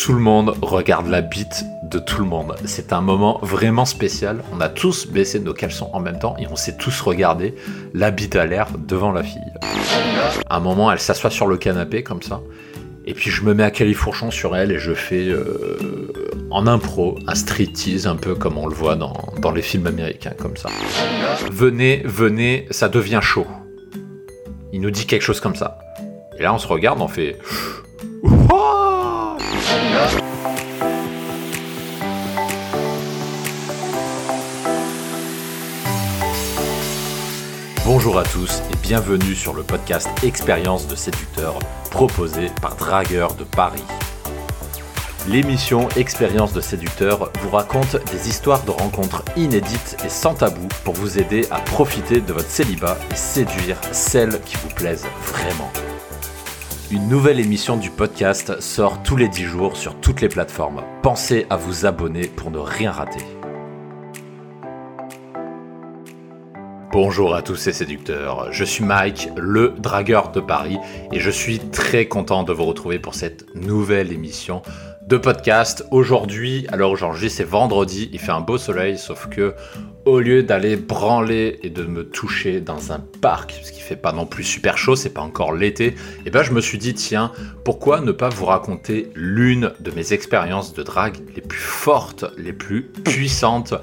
tout 0.00 0.14
le 0.14 0.20
monde 0.20 0.56
regarde 0.62 1.08
la 1.08 1.20
bite 1.20 1.66
de 1.82 1.98
tout 1.98 2.22
le 2.22 2.26
monde. 2.26 2.56
C'est 2.64 2.94
un 2.94 3.02
moment 3.02 3.38
vraiment 3.42 3.84
spécial. 3.84 4.42
On 4.50 4.60
a 4.62 4.70
tous 4.70 5.06
baissé 5.06 5.38
nos 5.40 5.52
caleçons 5.52 5.90
en 5.92 6.00
même 6.00 6.18
temps 6.18 6.36
et 6.38 6.46
on 6.46 6.56
s'est 6.56 6.78
tous 6.78 7.02
regardé 7.02 7.54
la 7.92 8.10
bite 8.10 8.34
à 8.34 8.46
l'air 8.46 8.68
devant 8.78 9.12
la 9.12 9.22
fille. 9.22 9.52
À 10.48 10.56
un 10.56 10.60
moment, 10.60 10.90
elle 10.90 11.00
s'assoit 11.00 11.28
sur 11.28 11.46
le 11.46 11.58
canapé 11.58 12.02
comme 12.02 12.22
ça. 12.22 12.40
Et 13.04 13.12
puis 13.12 13.30
je 13.30 13.42
me 13.42 13.52
mets 13.52 13.62
à 13.62 13.70
califourchon 13.70 14.30
sur 14.30 14.56
elle 14.56 14.72
et 14.72 14.78
je 14.78 14.94
fais 14.94 15.28
euh, 15.28 15.76
en 16.50 16.66
impro 16.66 17.18
un 17.26 17.34
striptease 17.34 18.06
un 18.06 18.16
peu 18.16 18.34
comme 18.34 18.56
on 18.56 18.66
le 18.66 18.74
voit 18.74 18.96
dans, 18.96 19.34
dans 19.38 19.50
les 19.50 19.62
films 19.62 19.86
américains 19.86 20.34
comme 20.38 20.56
ça. 20.56 20.70
Venez, 21.52 22.02
venez, 22.06 22.66
ça 22.70 22.88
devient 22.88 23.20
chaud. 23.20 23.46
Il 24.72 24.80
nous 24.80 24.90
dit 24.90 25.04
quelque 25.04 25.22
chose 25.22 25.40
comme 25.40 25.56
ça. 25.56 25.78
Et 26.38 26.42
là 26.42 26.54
on 26.54 26.58
se 26.58 26.66
regarde, 26.66 27.02
on 27.02 27.08
fait... 27.08 27.36
Bonjour 37.92 38.20
à 38.20 38.22
tous 38.22 38.62
et 38.72 38.76
bienvenue 38.84 39.34
sur 39.34 39.52
le 39.52 39.64
podcast 39.64 40.08
Expérience 40.22 40.86
de 40.86 40.94
séducteur 40.94 41.58
proposé 41.90 42.46
par 42.62 42.76
Dragueur 42.76 43.34
de 43.34 43.42
Paris. 43.42 43.82
L'émission 45.26 45.88
Expérience 45.96 46.52
de 46.52 46.60
séducteur 46.60 47.32
vous 47.42 47.50
raconte 47.50 47.96
des 48.12 48.28
histoires 48.28 48.62
de 48.62 48.70
rencontres 48.70 49.24
inédites 49.36 49.96
et 50.04 50.08
sans 50.08 50.34
tabou 50.34 50.68
pour 50.84 50.94
vous 50.94 51.18
aider 51.18 51.48
à 51.50 51.58
profiter 51.58 52.20
de 52.20 52.32
votre 52.32 52.48
célibat 52.48 52.96
et 53.10 53.16
séduire 53.16 53.80
celles 53.90 54.40
qui 54.42 54.54
vous 54.58 54.72
plaisent 54.72 55.08
vraiment. 55.24 55.72
Une 56.92 57.08
nouvelle 57.08 57.40
émission 57.40 57.76
du 57.76 57.90
podcast 57.90 58.60
sort 58.60 59.02
tous 59.02 59.16
les 59.16 59.26
10 59.26 59.42
jours 59.42 59.76
sur 59.76 59.96
toutes 59.96 60.20
les 60.20 60.28
plateformes. 60.28 60.84
Pensez 61.02 61.44
à 61.50 61.56
vous 61.56 61.86
abonner 61.86 62.28
pour 62.28 62.52
ne 62.52 62.58
rien 62.58 62.92
rater. 62.92 63.24
Bonjour 66.92 67.36
à 67.36 67.42
tous 67.42 67.54
ces 67.54 67.72
séducteurs, 67.72 68.52
je 68.52 68.64
suis 68.64 68.82
Mike, 68.82 69.28
le 69.36 69.74
dragueur 69.78 70.32
de 70.32 70.40
Paris, 70.40 70.76
et 71.12 71.20
je 71.20 71.30
suis 71.30 71.60
très 71.60 72.06
content 72.06 72.42
de 72.42 72.52
vous 72.52 72.64
retrouver 72.64 72.98
pour 72.98 73.14
cette 73.14 73.54
nouvelle 73.54 74.12
émission 74.12 74.62
de 75.06 75.16
podcast. 75.16 75.86
Aujourd'hui, 75.92 76.66
alors 76.72 76.90
aujourd'hui 76.90 77.30
c'est 77.30 77.44
vendredi, 77.44 78.10
il 78.12 78.18
fait 78.18 78.32
un 78.32 78.40
beau 78.40 78.58
soleil, 78.58 78.98
sauf 78.98 79.28
que 79.28 79.54
au 80.10 80.18
lieu 80.18 80.42
d'aller 80.42 80.74
branler 80.74 81.60
et 81.62 81.70
de 81.70 81.84
me 81.84 82.04
toucher 82.04 82.60
dans 82.60 82.92
un 82.92 82.98
parc, 83.20 83.54
parce 83.54 83.70
qu'il 83.70 83.82
fait 83.82 83.94
pas 83.94 84.12
non 84.12 84.26
plus 84.26 84.42
super 84.42 84.76
chaud, 84.76 84.96
c'est 84.96 85.14
pas 85.14 85.20
encore 85.20 85.52
l'été, 85.52 85.86
et 85.86 85.94
eh 86.26 86.30
ben 86.30 86.42
je 86.42 86.50
me 86.52 86.60
suis 86.60 86.78
dit 86.78 86.94
tiens, 86.94 87.30
pourquoi 87.64 88.00
ne 88.00 88.10
pas 88.10 88.28
vous 88.28 88.46
raconter 88.46 89.10
l'une 89.14 89.72
de 89.78 89.90
mes 89.92 90.12
expériences 90.12 90.74
de 90.74 90.82
drague 90.82 91.18
les 91.36 91.42
plus 91.42 91.60
fortes, 91.60 92.24
les 92.36 92.52
plus 92.52 92.82
puissantes, 92.82 93.74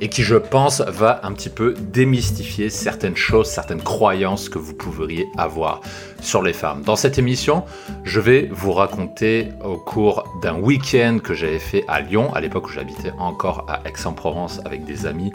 et 0.00 0.08
qui 0.08 0.24
je 0.24 0.34
pense 0.34 0.80
va 0.80 1.20
un 1.22 1.32
petit 1.32 1.50
peu 1.50 1.74
démystifier 1.78 2.68
certaines 2.68 3.16
choses, 3.16 3.46
certaines 3.46 3.82
croyances 3.82 4.48
que 4.48 4.58
vous 4.58 4.74
pourriez 4.74 5.26
avoir 5.38 5.82
sur 6.20 6.42
les 6.42 6.52
femmes. 6.52 6.82
Dans 6.82 6.96
cette 6.96 7.18
émission, 7.18 7.64
je 8.04 8.20
vais 8.20 8.48
vous 8.52 8.72
raconter 8.72 9.50
au 9.64 9.76
cours 9.76 10.24
d'un 10.42 10.58
week-end 10.58 11.18
que 11.22 11.34
j'avais 11.34 11.58
fait 11.58 11.84
à 11.88 12.00
Lyon, 12.00 12.32
à 12.34 12.40
l'époque 12.40 12.66
où 12.66 12.70
j'habitais 12.70 13.12
encore 13.18 13.66
à 13.68 13.80
Aix-en-Provence 13.88 14.60
avec 14.64 14.84
des 14.84 15.06
amis. 15.06 15.32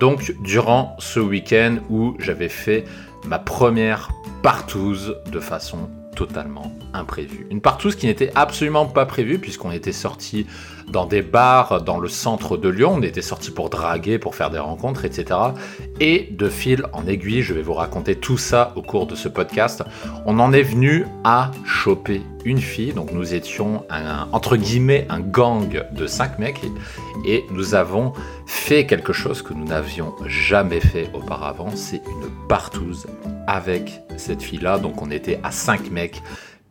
Donc 0.00 0.34
durant 0.40 0.96
ce 0.98 1.20
week-end 1.20 1.76
où 1.90 2.14
j'avais 2.18 2.48
fait 2.48 2.84
ma 3.26 3.38
première 3.38 4.10
partouze 4.42 5.16
de 5.30 5.40
façon 5.40 5.88
totalement 6.14 6.72
imprévue. 6.92 7.46
Une 7.50 7.60
partouze 7.60 7.96
qui 7.96 8.06
n'était 8.06 8.30
absolument 8.34 8.86
pas 8.86 9.06
prévue 9.06 9.38
puisqu'on 9.38 9.70
était 9.70 9.92
sorti 9.92 10.46
dans 10.88 11.06
des 11.06 11.22
bars 11.22 11.82
dans 11.82 11.98
le 11.98 12.08
centre 12.08 12.56
de 12.56 12.68
Lyon. 12.68 12.94
On 12.96 13.02
était 13.02 13.22
sorti 13.22 13.50
pour 13.50 13.70
draguer, 13.70 14.18
pour 14.18 14.34
faire 14.34 14.50
des 14.50 14.58
rencontres, 14.58 15.04
etc. 15.04 15.38
Et 16.00 16.28
de 16.30 16.48
fil 16.48 16.84
en 16.92 17.06
aiguille, 17.06 17.42
je 17.42 17.54
vais 17.54 17.62
vous 17.62 17.74
raconter 17.74 18.16
tout 18.16 18.38
ça 18.38 18.72
au 18.76 18.82
cours 18.82 19.06
de 19.06 19.14
ce 19.14 19.28
podcast. 19.28 19.82
On 20.26 20.38
en 20.38 20.52
est 20.52 20.62
venu 20.62 21.06
à 21.24 21.50
choper 21.64 22.22
une 22.44 22.58
fille. 22.58 22.92
Donc 22.92 23.12
nous 23.12 23.34
étions 23.34 23.84
un, 23.90 24.28
entre 24.32 24.56
guillemets 24.56 25.06
un 25.08 25.20
gang 25.20 25.84
de 25.92 26.06
cinq 26.06 26.38
mecs 26.38 26.60
et, 27.26 27.44
nous 27.50 27.74
avons 27.74 28.12
fait 28.46 28.86
quelque 28.86 29.12
chose 29.12 29.42
que 29.42 29.54
nous 29.54 29.64
n'avions 29.64 30.14
jamais 30.26 30.80
fait 30.80 31.10
auparavant. 31.14 31.70
C'est 31.74 32.02
une 32.06 32.30
partouze 32.48 33.06
avec 33.46 34.02
cette 34.16 34.42
fille-là. 34.42 34.78
Donc 34.78 35.02
on 35.02 35.10
était 35.10 35.40
à 35.42 35.50
cinq 35.50 35.90
mecs 35.90 36.22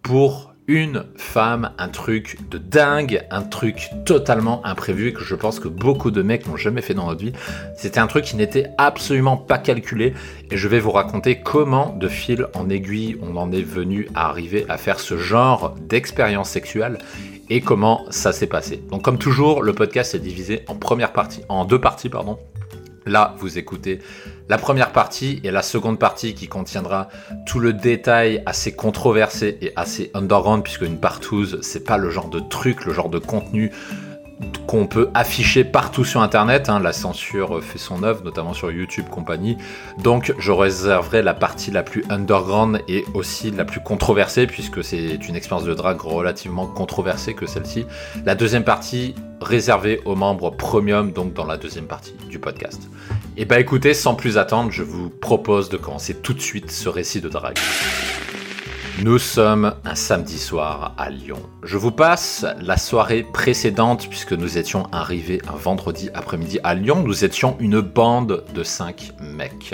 pour 0.01 0.53
une 0.67 1.06
femme, 1.17 1.72
un 1.78 1.89
truc 1.89 2.38
de 2.50 2.57
dingue, 2.57 3.25
un 3.31 3.41
truc 3.41 3.89
totalement 4.06 4.66
imprévu 4.66 5.09
et 5.09 5.13
que 5.13 5.23
je 5.23 5.35
pense 5.35 5.59
que 5.59 5.67
beaucoup 5.67 6.09
de 6.09 6.22
mecs 6.22 6.47
n'ont 6.47 6.56
jamais 6.56 6.81
fait 6.81 6.94
dans 6.94 7.07
leur 7.07 7.17
vie. 7.17 7.34
C'était 7.75 8.00
un 8.00 8.07
truc 8.07 8.23
qui 8.23 8.38
n'était 8.38 8.67
absolument 8.78 9.35
pas 9.35 9.57
calculé 9.57 10.13
et 10.51 10.57
je 10.57 10.67
vais 10.67 10.79
vous 10.79 10.91
raconter 10.91 11.41
comment 11.41 11.94
de 12.00 12.07
fil 12.07 12.47
en 12.55 12.69
aiguille 12.69 13.17
on 13.22 13.35
en 13.35 13.51
est 13.51 13.61
venu 13.61 14.07
à 14.16 14.29
arriver 14.29 14.66
à 14.69 14.78
faire 14.78 15.00
ce 15.00 15.17
genre 15.17 15.75
d'expérience 15.81 16.50
sexuelle 16.50 16.97
et 17.50 17.62
comment 17.62 18.06
ça 18.09 18.31
s'est 18.31 18.48
passé. 18.48 18.84
Donc 18.90 19.04
comme 19.04 19.18
toujours, 19.18 19.64
le 19.64 19.74
podcast 19.74 20.16
est 20.16 20.20
divisé 20.20 20.64
en 20.68 20.76
première 20.76 21.14
partie, 21.14 21.42
en 21.50 21.66
deux 21.66 21.80
parties 21.80 22.09
pardon. 22.09 22.38
Là, 23.06 23.36
vous 23.40 23.58
écoutez 23.58 24.00
la 24.50 24.58
première 24.58 24.92
partie 24.92 25.42
et 25.44 25.52
la 25.52 25.62
seconde 25.62 26.00
partie 26.00 26.34
qui 26.34 26.48
contiendra 26.48 27.09
tout 27.46 27.59
le 27.59 27.74
détail 27.74 28.42
assez 28.46 28.74
controversé 28.76 29.58
et 29.62 29.74
assez 29.76 30.09
underground 30.14 30.64
puisque 30.64 30.84
une 30.84 31.00
partouze, 31.00 31.59
c'est 31.62 31.84
pas 31.84 31.98
le 31.98 32.09
genre 32.09 32.30
de 32.30 32.40
truc, 32.40 32.86
le 32.86 32.94
genre 32.94 33.09
de 33.09 33.20
contenu 33.20 33.72
qu'on 34.68 34.88
peut 34.88 35.10
afficher 35.14 35.64
partout 35.64 36.04
sur 36.04 36.22
internet. 36.22 36.70
Hein. 36.70 36.80
La 36.80 36.94
censure 36.94 37.64
fait 37.64 37.78
son 37.78 38.04
œuvre, 38.04 38.24
notamment 38.24 38.54
sur 38.54 38.72
YouTube 38.72 39.06
compagnie. 39.10 39.58
Donc 40.00 40.34
je 40.38 40.52
réserverai 40.52 41.22
la 41.22 41.34
partie 41.34 41.72
la 41.72 41.84
plus 41.84 42.04
underground 42.10 42.82
et 42.88 43.06
aussi 43.14 43.52
la 43.52 43.66
plus 43.66 43.82
controversée, 43.82 44.48
puisque 44.48 44.84
c'est 44.84 45.16
une 45.16 45.36
expérience 45.36 45.66
de 45.66 45.74
drague 45.74 46.02
relativement 46.02 46.66
controversée 46.66 47.34
que 47.34 47.46
celle-ci. 47.46 47.86
La 48.26 48.36
deuxième 48.36 48.64
partie 48.64 49.16
réservée 49.42 50.02
aux 50.06 50.16
membres 50.16 50.52
premium, 50.52 51.12
donc 51.12 51.34
dans 51.34 51.46
la 51.46 51.58
deuxième 51.58 51.86
partie 51.86 52.16
du 52.30 52.40
podcast. 52.40 52.82
Et 53.36 53.42
eh 53.42 53.46
bah 53.46 53.56
ben, 53.56 53.62
écoutez, 53.62 53.94
sans 53.94 54.16
plus 54.16 54.38
attendre, 54.38 54.72
je 54.72 54.84
vous 54.84 55.10
propose 55.10 55.70
de 55.70 55.78
commencer 55.78 56.16
tout 56.16 56.34
de 56.34 56.42
suite 56.42 56.72
ce 56.72 56.88
récit 56.88 57.20
de 57.20 57.30
drague. 57.30 57.58
Nous 59.02 59.18
sommes 59.18 59.74
un 59.86 59.96
samedi 59.96 60.38
soir 60.38 60.94
à 61.00 61.09
Lyon. 61.09 61.42
Je 61.64 61.78
vous 61.78 61.92
passe 61.92 62.46
la 62.62 62.78
soirée 62.78 63.24
précédente 63.24 64.08
puisque 64.08 64.34
nous 64.34 64.59
étions 64.59 64.88
arrivés 64.92 65.42
un 65.52 65.56
vendredi 65.56 66.12
après-midi 66.14 66.59
à 66.64 66.76
Lyon. 66.76 67.02
Nous 67.03 67.26
étions 67.26 67.58
une 67.59 67.82
bande 67.82 68.44
de 68.53 68.64
5 68.64 69.14
mecs. 69.20 69.74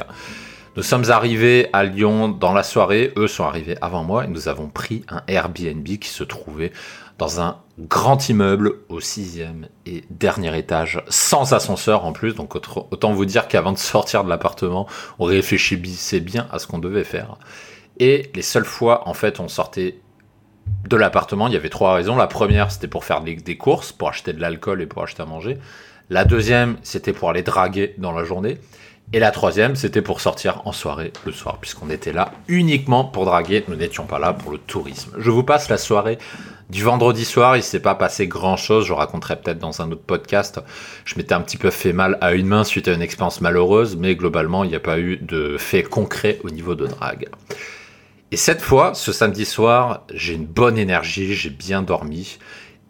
Nous 0.77 0.83
sommes 0.83 1.11
arrivés 1.11 1.67
à 1.73 1.83
Lyon 1.83 2.29
dans 2.29 2.53
la 2.53 2.63
soirée, 2.63 3.11
eux 3.17 3.27
sont 3.27 3.43
arrivés 3.43 3.75
avant 3.81 4.05
moi 4.05 4.23
et 4.23 4.27
nous 4.29 4.47
avons 4.47 4.67
pris 4.67 5.03
un 5.09 5.21
Airbnb 5.27 5.85
qui 5.85 6.09
se 6.09 6.23
trouvait 6.23 6.71
dans 7.17 7.41
un 7.41 7.57
grand 7.77 8.29
immeuble 8.29 8.75
au 8.87 9.01
sixième 9.01 9.67
et 9.85 10.05
dernier 10.09 10.57
étage, 10.57 11.03
sans 11.09 11.51
ascenseur 11.51 12.05
en 12.05 12.13
plus. 12.13 12.35
Donc 12.35 12.55
autant 12.55 13.11
vous 13.11 13.25
dire 13.25 13.49
qu'avant 13.49 13.73
de 13.73 13.77
sortir 13.77 14.23
de 14.23 14.29
l'appartement, 14.29 14.87
on 15.19 15.25
réfléchissait 15.25 16.21
bien 16.21 16.47
à 16.51 16.59
ce 16.59 16.67
qu'on 16.67 16.79
devait 16.79 17.03
faire. 17.03 17.37
Et 17.99 18.29
les 18.33 18.41
seules 18.41 18.65
fois, 18.65 19.07
en 19.07 19.13
fait, 19.13 19.39
on 19.39 19.47
sortait 19.47 19.99
de 20.87 20.95
l'appartement, 20.95 21.47
il 21.47 21.53
y 21.53 21.57
avait 21.57 21.69
trois 21.69 21.93
raisons. 21.93 22.15
La 22.15 22.27
première, 22.27 22.71
c'était 22.71 22.87
pour 22.87 23.03
faire 23.03 23.21
des, 23.21 23.57
courses, 23.57 23.91
pour 23.91 24.09
acheter 24.09 24.33
de 24.33 24.41
l'alcool 24.41 24.81
et 24.81 24.85
pour 24.85 25.03
acheter 25.03 25.21
à 25.21 25.25
manger. 25.25 25.57
La 26.09 26.25
deuxième, 26.25 26.77
c'était 26.81 27.13
pour 27.13 27.29
aller 27.29 27.43
draguer 27.43 27.95
dans 27.97 28.11
la 28.11 28.23
journée. 28.23 28.57
Et 29.11 29.19
la 29.19 29.31
troisième, 29.31 29.75
c'était 29.75 30.03
pour 30.03 30.21
sortir 30.21 30.61
en 30.65 30.71
soirée 30.71 31.11
le 31.25 31.31
soir, 31.31 31.57
puisqu'on 31.59 31.89
était 31.89 32.13
là 32.13 32.31
uniquement 32.47 33.03
pour 33.03 33.25
draguer, 33.25 33.63
nous 33.67 33.75
n'étions 33.75 34.05
pas 34.05 34.19
là 34.19 34.33
pour 34.33 34.51
le 34.51 34.59
tourisme. 34.59 35.11
Je 35.17 35.31
vous 35.31 35.43
passe 35.43 35.67
la 35.67 35.77
soirée 35.77 36.19
du 36.69 36.83
vendredi 36.83 37.25
soir, 37.25 37.57
il 37.57 37.63
s'est 37.63 37.79
pas 37.79 37.95
passé 37.95 38.27
grand 38.27 38.55
chose, 38.55 38.85
je 38.85 38.93
raconterai 38.93 39.37
peut-être 39.37 39.57
dans 39.57 39.81
un 39.81 39.91
autre 39.91 40.03
podcast. 40.03 40.59
Je 41.05 41.15
m'étais 41.15 41.33
un 41.33 41.41
petit 41.41 41.57
peu 41.57 41.71
fait 41.71 41.93
mal 41.93 42.19
à 42.21 42.33
une 42.33 42.45
main 42.45 42.63
suite 42.63 42.87
à 42.87 42.93
une 42.93 43.01
expérience 43.01 43.41
malheureuse, 43.41 43.97
mais 43.97 44.15
globalement, 44.15 44.63
il 44.63 44.69
n'y 44.69 44.75
a 44.75 44.79
pas 44.79 44.99
eu 44.99 45.17
de 45.17 45.57
fait 45.57 45.81
concret 45.81 46.39
au 46.43 46.51
niveau 46.51 46.75
de 46.75 46.85
drague. 46.85 47.29
Et 48.31 48.37
cette 48.37 48.61
fois, 48.61 48.93
ce 48.93 49.11
samedi 49.11 49.43
soir, 49.43 50.03
j'ai 50.13 50.35
une 50.35 50.45
bonne 50.45 50.77
énergie, 50.77 51.33
j'ai 51.33 51.49
bien 51.49 51.81
dormi. 51.81 52.37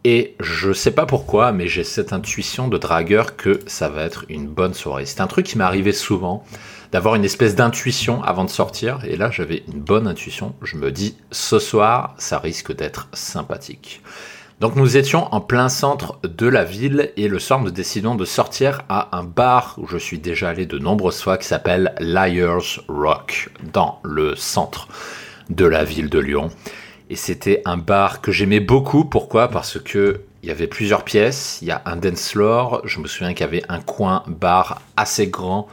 Et 0.03 0.35
je 0.41 0.73
sais 0.73 0.91
pas 0.91 1.05
pourquoi, 1.05 1.53
mais 1.53 1.69
j'ai 1.69 1.85
cette 1.85 2.11
intuition 2.11 2.67
de 2.67 2.77
dragueur 2.77 3.37
que 3.37 3.61
ça 3.65 3.87
va 3.87 4.03
être 4.03 4.25
une 4.27 4.47
bonne 4.47 4.73
soirée. 4.73 5.05
C'est 5.05 5.21
un 5.21 5.27
truc 5.27 5.45
qui 5.45 5.57
m'est 5.57 5.63
arrivé 5.63 5.93
souvent, 5.93 6.43
d'avoir 6.91 7.15
une 7.15 7.23
espèce 7.23 7.55
d'intuition 7.55 8.21
avant 8.23 8.43
de 8.43 8.49
sortir. 8.49 8.99
Et 9.05 9.15
là, 9.15 9.31
j'avais 9.31 9.63
une 9.71 9.79
bonne 9.79 10.07
intuition. 10.07 10.55
Je 10.61 10.75
me 10.75 10.91
dis, 10.91 11.15
ce 11.31 11.57
soir, 11.57 12.15
ça 12.17 12.39
risque 12.39 12.75
d'être 12.75 13.07
sympathique. 13.13 14.01
Donc 14.59 14.75
nous 14.75 14.97
étions 14.97 15.33
en 15.33 15.39
plein 15.39 15.69
centre 15.69 16.19
de 16.23 16.47
la 16.47 16.65
ville 16.65 17.13
et 17.15 17.29
le 17.29 17.39
soir 17.39 17.61
nous 17.61 17.71
décidons 17.71 18.15
de 18.15 18.25
sortir 18.25 18.81
à 18.89 19.17
un 19.17 19.23
bar 19.23 19.75
où 19.77 19.87
je 19.87 19.97
suis 19.97 20.19
déjà 20.19 20.49
allé 20.49 20.65
de 20.65 20.77
nombreuses 20.77 21.21
fois 21.21 21.37
qui 21.37 21.47
s'appelle 21.47 21.95
Liars 22.01 22.81
Rock 22.89 23.51
dans 23.71 24.01
le 24.03 24.35
centre 24.35 24.89
de 25.49 25.65
la 25.65 25.83
ville 25.83 26.09
de 26.09 26.19
Lyon. 26.19 26.49
Et 27.09 27.15
c'était 27.15 27.61
un 27.65 27.77
bar 27.77 28.21
que 28.21 28.31
j'aimais 28.31 28.59
beaucoup. 28.59 29.03
Pourquoi? 29.05 29.47
Parce 29.49 29.79
que 29.79 30.21
Il 30.41 30.47
y 30.47 30.51
avait 30.51 30.67
plusieurs 30.67 31.03
pièces. 31.03 31.59
Il 31.61 31.67
y 31.67 31.71
a 31.71 31.81
un 31.85 31.97
dance 31.97 32.31
floor. 32.31 32.81
Je 32.85 32.99
me 32.99 33.07
souviens 33.07 33.33
qu'il 33.33 33.45
y 33.45 33.49
avait 33.49 33.63
un 33.67 33.81
coin 33.81 34.23
bar 34.27 34.81
assez 34.95 35.27
grand 35.27 35.67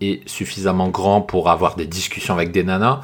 et 0.00 0.22
suffisamment 0.26 0.88
grand 0.88 1.20
pour 1.20 1.48
avoir 1.50 1.76
des 1.76 1.86
discussions 1.86 2.34
avec 2.34 2.50
des 2.50 2.64
nanas. 2.64 3.02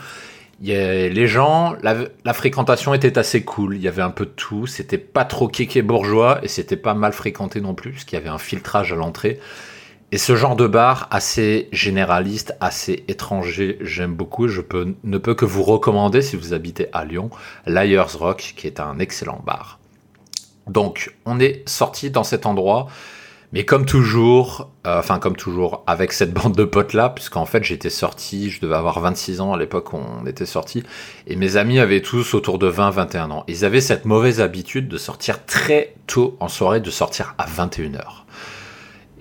Il 0.61 0.69
y 0.69 0.73
les 0.73 1.29
gens, 1.29 1.77
la, 1.83 2.35
fréquentation 2.35 2.93
était 2.95 3.17
assez 3.17 3.45
cool. 3.45 3.77
Il 3.77 3.83
y 3.83 3.87
avait 3.87 4.03
un 4.03 4.11
peu 4.11 4.25
de 4.25 4.31
tout. 4.31 4.67
C'était 4.67 4.99
pas 4.99 5.25
trop 5.25 5.47
kéké 5.47 5.83
bourgeois 5.83 6.41
et 6.43 6.49
c'était 6.49 6.77
pas 6.77 6.95
mal 6.95 7.13
fréquenté 7.13 7.61
non 7.61 7.75
plus, 7.75 7.93
parce 7.93 8.05
y 8.11 8.17
avait 8.17 8.29
un 8.29 8.39
filtrage 8.39 8.93
à 8.93 8.97
l'entrée. 8.97 9.39
Et 10.11 10.17
ce 10.17 10.37
genre 10.37 10.57
de 10.57 10.67
bar 10.67 11.07
assez 11.11 11.69
généraliste, 11.71 12.57
assez 12.61 13.05
étranger, 13.09 13.77
j'aime 13.83 14.15
beaucoup. 14.15 14.49
Je 14.49 14.63
peux, 14.63 14.95
ne 15.05 15.19
peux 15.19 15.35
que 15.35 15.45
vous 15.45 15.63
recommander 15.63 16.23
si 16.23 16.37
vous 16.37 16.55
habitez 16.55 16.89
à 16.95 17.05
Lyon, 17.05 17.29
Liars 17.67 18.17
Rock, 18.19 18.55
qui 18.57 18.67
est 18.67 18.81
un 18.81 18.99
excellent 18.99 19.43
bar. 19.45 19.79
Donc, 20.67 21.15
on 21.27 21.39
est 21.41 21.69
sorti 21.69 22.11
dans 22.11 22.25
cet 22.25 22.47
endroit. 22.47 22.87
Mais 23.53 23.65
comme 23.65 23.87
toujours, 23.87 24.71
euh, 24.87 24.99
enfin 24.99 25.19
comme 25.19 25.37
toujours, 25.37 25.83
avec 25.87 26.13
cette 26.13 26.35
bande 26.35 26.55
de 26.55 26.65
potes 26.65 26.93
là, 26.93 27.09
puisqu'en 27.09 27.47
fait 27.47 27.65
j'étais 27.65 27.89
sorti, 27.89 28.51
je 28.51 28.61
devais 28.61 28.75
avoir 28.75 29.01
26 29.01 29.41
ans 29.41 29.55
à 29.55 29.57
l'époque 29.57 29.95
où 29.95 29.97
on 29.97 30.27
était 30.27 30.45
sorti, 30.45 30.83
et 31.27 31.35
mes 31.35 31.57
amis 31.57 31.79
avaient 31.79 32.03
tous 32.03 32.35
autour 32.35 32.59
de 32.59 32.71
20-21 32.71 33.31
ans. 33.31 33.45
Ils 33.49 33.65
avaient 33.65 33.81
cette 33.81 34.05
mauvaise 34.05 34.43
habitude 34.43 34.87
de 34.87 34.99
sortir 34.99 35.47
très 35.47 35.95
tôt 36.07 36.37
en 36.41 36.49
soirée, 36.49 36.81
de 36.81 36.91
sortir 36.91 37.35
à 37.39 37.47
21h. 37.47 38.03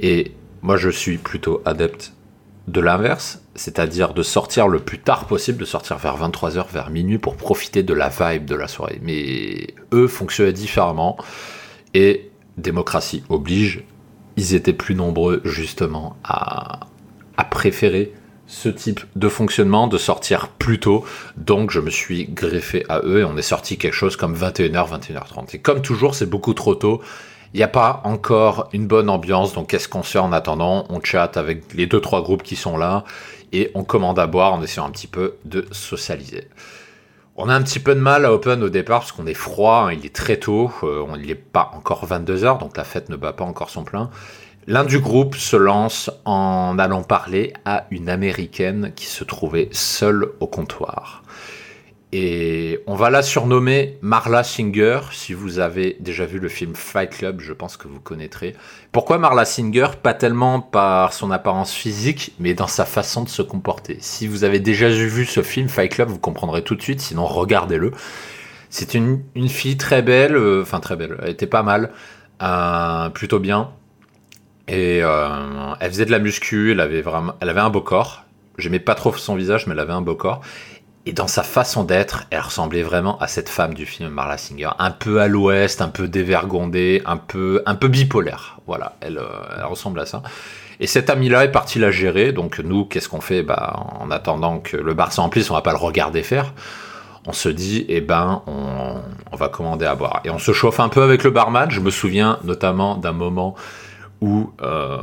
Et 0.01 0.33
moi 0.61 0.77
je 0.77 0.89
suis 0.89 1.17
plutôt 1.17 1.61
adepte 1.65 2.13
de 2.67 2.81
l'inverse, 2.81 3.41
c'est-à-dire 3.55 4.13
de 4.13 4.21
sortir 4.23 4.67
le 4.67 4.79
plus 4.79 4.99
tard 4.99 5.25
possible, 5.25 5.57
de 5.59 5.65
sortir 5.65 5.97
vers 5.97 6.17
23h, 6.17 6.65
vers 6.71 6.89
minuit 6.89 7.17
pour 7.17 7.37
profiter 7.37 7.81
de 7.81 7.93
la 7.93 8.09
vibe 8.09 8.45
de 8.45 8.55
la 8.55 8.67
soirée. 8.67 8.99
Mais 9.01 9.73
eux 9.93 10.07
fonctionnaient 10.07 10.53
différemment 10.53 11.17
et 11.93 12.29
démocratie 12.57 13.23
oblige, 13.29 13.83
ils 14.35 14.53
étaient 14.53 14.73
plus 14.73 14.95
nombreux 14.95 15.41
justement 15.45 16.17
à, 16.23 16.87
préférer 17.49 18.13
ce 18.45 18.69
type 18.69 19.01
de 19.15 19.29
fonctionnement, 19.29 19.87
de 19.87 19.97
sortir 19.97 20.49
plus 20.49 20.79
tôt. 20.79 21.05
Donc 21.37 21.71
je 21.71 21.79
me 21.79 21.89
suis 21.89 22.25
greffé 22.25 22.85
à 22.89 23.01
eux 23.03 23.19
et 23.19 23.23
on 23.23 23.37
est 23.37 23.41
sorti 23.41 23.77
quelque 23.77 23.93
chose 23.93 24.15
comme 24.15 24.35
21h, 24.35 24.99
21h30. 24.99 25.55
Et 25.55 25.59
comme 25.59 25.81
toujours, 25.81 26.13
c'est 26.15 26.29
beaucoup 26.29 26.53
trop 26.53 26.75
tôt. 26.75 27.01
Il 27.53 27.57
n'y 27.57 27.63
a 27.63 27.69
pas 27.69 28.01
encore 28.03 28.69
une 28.73 28.87
bonne 28.87 29.09
ambiance, 29.09 29.53
donc 29.53 29.69
qu'est-ce 29.69 29.87
qu'on 29.87 30.03
fait 30.03 30.19
en 30.19 30.33
attendant? 30.33 30.85
On 30.89 31.01
chatte 31.01 31.37
avec 31.37 31.73
les 31.73 31.87
deux 31.87 32.01
trois 32.01 32.21
groupes 32.21 32.43
qui 32.43 32.55
sont 32.55 32.77
là 32.77 33.03
et 33.53 33.71
on 33.73 33.83
commande 33.83 34.19
à 34.19 34.27
boire 34.27 34.53
en 34.53 34.61
essayant 34.61 34.85
un 34.85 34.91
petit 34.91 35.07
peu 35.07 35.35
de 35.45 35.65
socialiser. 35.71 36.47
On 37.35 37.49
a 37.49 37.53
un 37.53 37.61
petit 37.61 37.79
peu 37.79 37.93
de 37.93 37.99
mal 37.99 38.25
à 38.25 38.33
open 38.33 38.63
au 38.63 38.69
départ 38.69 39.01
parce 39.01 39.11
qu'on 39.11 39.27
est 39.27 39.35
froid, 39.35 39.87
hein, 39.87 39.93
il 39.93 40.05
est 40.05 40.13
très 40.15 40.37
tôt, 40.37 40.71
euh, 40.83 41.05
il 41.19 41.27
n'est 41.27 41.35
pas 41.35 41.71
encore 41.75 42.05
22h, 42.05 42.59
donc 42.59 42.75
la 42.75 42.83
fête 42.83 43.09
ne 43.09 43.15
bat 43.15 43.31
pas 43.31 43.45
encore 43.45 43.69
son 43.69 43.83
plein. 43.83 44.09
L'un 44.65 44.83
du 44.83 44.99
groupe 44.99 45.35
se 45.35 45.55
lance 45.55 46.09
en 46.25 46.77
allant 46.77 47.03
parler 47.03 47.53
à 47.63 47.85
une 47.91 48.09
américaine 48.09 48.91
qui 48.95 49.05
se 49.05 49.23
trouvait 49.23 49.69
seule 49.71 50.31
au 50.39 50.47
comptoir. 50.47 51.23
Et 52.13 52.79
on 52.87 52.95
va 52.95 53.09
la 53.09 53.21
surnommer 53.21 53.97
Marla 54.01 54.43
Singer. 54.43 54.99
Si 55.11 55.33
vous 55.33 55.59
avez 55.59 55.97
déjà 55.99 56.25
vu 56.25 56.39
le 56.39 56.47
film 56.47 56.73
Fight 56.73 57.09
Club, 57.09 57.41
je 57.41 57.51
pense 57.51 57.75
que 57.75 57.89
vous 57.89 57.99
connaîtrez. 57.99 58.55
Pourquoi 58.93 59.17
Marla 59.17 59.43
Singer? 59.43 59.87
Pas 60.01 60.13
tellement 60.13 60.61
par 60.61 61.11
son 61.11 61.31
apparence 61.31 61.73
physique, 61.73 62.33
mais 62.39 62.53
dans 62.53 62.67
sa 62.67 62.85
façon 62.85 63.23
de 63.23 63.29
se 63.29 63.41
comporter. 63.41 63.97
Si 63.99 64.25
vous 64.25 64.45
avez 64.45 64.61
déjà 64.61 64.87
vu 64.87 65.25
ce 65.25 65.43
film 65.43 65.67
Fight 65.67 65.91
Club, 65.91 66.07
vous 66.07 66.19
comprendrez 66.19 66.63
tout 66.63 66.75
de 66.75 66.81
suite, 66.81 67.01
sinon 67.01 67.25
regardez-le. 67.25 67.91
C'est 68.69 68.93
une, 68.93 69.21
fille 69.49 69.77
très 69.77 70.01
belle, 70.01 70.35
euh, 70.35 70.61
enfin 70.61 70.79
très 70.79 70.95
belle, 70.95 71.17
elle 71.23 71.29
était 71.29 71.47
pas 71.47 71.63
mal, 71.63 71.91
euh, 72.41 73.09
plutôt 73.09 73.39
bien. 73.39 73.71
Et 74.67 75.01
euh, 75.01 75.73
elle 75.79 75.91
faisait 75.91 76.05
de 76.05 76.11
la 76.11 76.19
muscu, 76.19 76.71
elle 76.71 76.81
avait, 76.81 77.01
vraiment, 77.01 77.33
elle 77.41 77.49
avait 77.49 77.61
un 77.61 77.69
beau 77.69 77.81
corps. 77.81 78.25
J'aimais 78.57 78.79
pas 78.79 78.95
trop 78.95 79.13
son 79.13 79.35
visage, 79.35 79.67
mais 79.67 79.73
elle 79.73 79.79
avait 79.79 79.93
un 79.93 80.01
beau 80.01 80.15
corps. 80.15 80.41
Et 81.07 81.13
dans 81.13 81.27
sa 81.29 81.41
façon 81.41 81.85
d'être, 81.85 82.25
elle 82.31 82.41
ressemblait 82.41 82.83
vraiment 82.83 83.17
à 83.19 83.27
cette 83.27 83.47
femme 83.47 83.73
du 83.73 83.85
film 83.85 84.09
Marla 84.09 84.37
Singer, 84.37 84.71
un 84.77 84.91
peu 84.91 85.21
à 85.21 85.29
l'ouest, 85.29 85.81
un 85.81 85.87
peu 85.87 86.09
dévergondée, 86.09 87.01
un 87.05 87.15
peu, 87.15 87.63
un 87.65 87.75
peu 87.75 87.87
bipolaire. 87.87 88.57
Voilà, 88.67 88.97
elle, 88.99 89.19
euh, 89.19 89.65
ressemble 89.67 90.01
à 90.01 90.05
ça. 90.05 90.21
Et 90.81 90.85
cet 90.85 91.09
ami-là 91.09 91.45
est 91.45 91.51
parti 91.53 91.79
la 91.79 91.91
gérer. 91.91 92.33
Donc 92.33 92.59
nous, 92.59 92.83
qu'est-ce 92.83 93.07
qu'on 93.07 93.21
fait? 93.21 93.41
Bah, 93.41 93.85
En 94.01 94.11
attendant 94.11 94.59
que 94.59 94.75
le 94.75 94.93
bar 94.93 95.13
s'emplisse, 95.13 95.49
on 95.49 95.53
va 95.53 95.61
pas 95.61 95.71
le 95.71 95.77
regarder 95.77 96.23
faire. 96.23 96.53
On 97.25 97.31
se 97.31 97.47
dit, 97.47 97.85
eh 97.87 98.01
ben, 98.01 98.43
on 98.45 99.35
va 99.37 99.47
commander 99.47 99.85
à 99.85 99.95
boire. 99.95 100.19
Et 100.25 100.29
on 100.29 100.39
se 100.39 100.51
chauffe 100.51 100.81
un 100.81 100.89
peu 100.89 101.03
avec 101.03 101.23
le 101.23 101.29
barman. 101.29 101.71
Je 101.71 101.79
me 101.79 101.89
souviens 101.89 102.37
notamment 102.43 102.95
d'un 102.95 103.13
moment 103.13 103.55
où 104.21 104.51
euh, 104.61 104.97